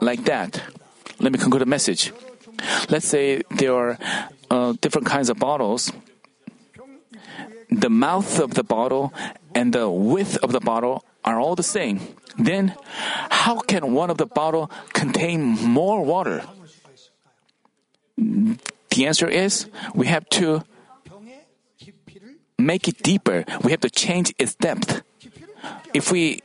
like 0.00 0.24
that. 0.24 0.62
Let 1.20 1.32
me 1.32 1.38
conclude 1.38 1.62
the 1.62 1.66
message. 1.66 2.12
Let's 2.88 3.06
say 3.06 3.42
there 3.50 3.74
are 3.74 3.98
uh, 4.50 4.74
different 4.80 5.06
kinds 5.06 5.30
of 5.30 5.38
bottles. 5.38 5.92
The 7.70 7.90
mouth 7.90 8.38
of 8.40 8.54
the 8.54 8.64
bottle 8.64 9.12
and 9.54 9.72
the 9.72 9.88
width 9.90 10.36
of 10.38 10.52
the 10.52 10.60
bottle 10.60 11.04
are 11.24 11.38
all 11.38 11.54
the 11.54 11.62
same. 11.62 12.00
Then, 12.38 12.74
how 13.30 13.58
can 13.60 13.92
one 13.92 14.10
of 14.10 14.18
the 14.18 14.26
bottle 14.26 14.70
contain 14.92 15.42
more 15.42 16.04
water? 16.04 16.42
The 18.16 19.06
answer 19.06 19.28
is 19.28 19.66
we 19.94 20.06
have 20.06 20.28
to 20.40 20.64
make 22.58 22.88
it 22.88 23.02
deeper. 23.02 23.44
We 23.62 23.70
have 23.70 23.80
to 23.80 23.90
change 23.90 24.34
its 24.38 24.54
depth. 24.54 25.02
If 25.94 26.12
we, 26.12 26.42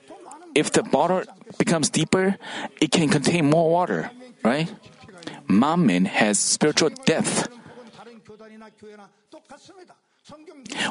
if 0.56 0.72
the 0.72 0.84
bottle 0.84 1.24
becomes 1.58 1.90
deeper, 1.90 2.38
it 2.80 2.92
can 2.92 3.10
contain 3.10 3.50
more 3.50 3.70
water, 3.70 4.12
right? 4.44 4.74
Manmin 5.48 6.06
has 6.06 6.40
spiritual 6.40 6.90
depth. 6.90 7.50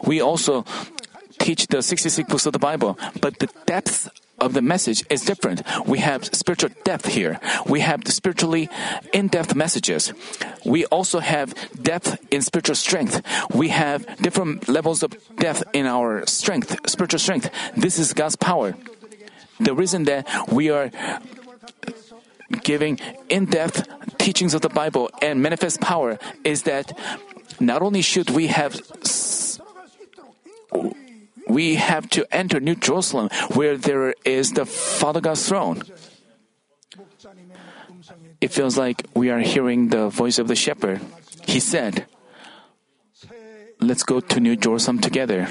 We 0.05 0.21
also 0.21 0.65
teach 1.39 1.67
the 1.67 1.83
66 1.83 2.29
books 2.29 2.47
of 2.47 2.53
the 2.53 2.59
Bible, 2.59 2.99
but 3.21 3.39
the 3.39 3.49
depth 3.67 4.09
of 4.39 4.55
the 4.55 4.63
message 4.63 5.05
is 5.09 5.25
different. 5.25 5.63
We 5.87 5.99
have 6.01 6.25
spiritual 6.25 6.71
depth 6.85 7.07
here. 7.07 7.39
We 7.67 7.81
have 7.81 8.07
spiritually 8.09 8.69
in-depth 9.13 9.55
messages. 9.55 10.13
We 10.65 10.85
also 10.87 11.21
have 11.21 11.55
depth 11.81 12.19
in 12.33 12.43
spiritual 12.43 12.75
strength. 12.75 13.23
We 13.55 13.69
have 13.69 14.05
different 14.19 14.69
levels 14.69 15.03
of 15.03 15.15
depth 15.37 15.63
in 15.73 15.87
our 15.87 16.27
strength, 16.27 16.77
spiritual 16.91 17.21
strength. 17.21 17.51
This 17.77 17.99
is 17.99 18.13
God's 18.13 18.37
power. 18.37 18.75
The 19.61 19.75
reason 19.75 20.05
that 20.05 20.27
we 20.51 20.71
are 20.71 20.91
giving 22.63 22.99
in-depth 23.29 24.19
teachings 24.19 24.55
of 24.55 24.61
the 24.61 24.69
Bible 24.69 25.09
and 25.23 25.41
manifest 25.41 25.81
power 25.81 26.19
is 26.43 26.65
that 26.65 26.99
not 27.61 27.81
only 27.81 28.03
should 28.03 28.31
we 28.31 28.49
have 28.49 28.75
we 31.49 31.77
have 31.77 32.09
to 32.11 32.27
enter 32.35 32.61
New 32.61 32.75
Jerusalem 32.77 33.29
where 33.55 33.77
there 33.77 34.15
is 34.25 34.53
the 34.53 34.67
Father 34.67 35.21
God's 35.21 35.47
throne. 35.47 35.83
It 38.41 38.53
feels 38.53 38.77
like 38.77 39.07
we 39.15 39.31
are 39.31 39.41
hearing 39.41 39.89
the 39.89 40.09
voice 40.09 40.39
of 40.39 40.49
the 40.49 40.57
shepherd. 40.57 41.01
He 41.47 41.61
said, 41.61 42.07
Let's 43.81 44.03
go 44.03 44.21
to 44.21 44.41
New 44.41 44.57
Jerusalem 44.57 45.01
together. 45.01 45.49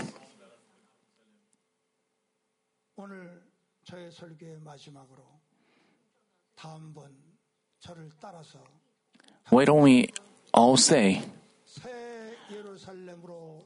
Why 9.50 9.66
don't 9.66 9.82
we 9.82 10.10
all 10.54 10.78
say, 10.78 11.22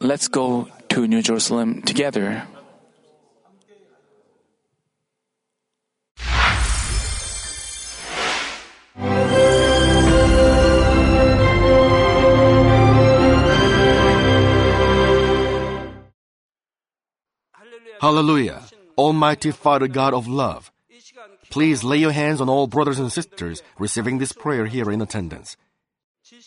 Let's 0.06 0.28
go 0.28 0.68
to 0.90 1.08
New 1.08 1.24
Jerusalem 1.24 1.82
together. 1.82 2.46
Hallelujah. 18.00 18.62
Almighty 18.96 19.50
Father 19.50 19.88
God 19.88 20.14
of 20.14 20.28
love, 20.28 20.72
please 21.50 21.84
lay 21.84 21.98
your 21.98 22.12
hands 22.12 22.40
on 22.40 22.48
all 22.48 22.68
brothers 22.68 23.00
and 23.00 23.12
sisters 23.12 23.64
receiving 23.80 24.20
this 24.20 24.34
prayer 24.34 24.68
here 24.68 24.92
in 24.92 25.02
attendance. 25.02 25.58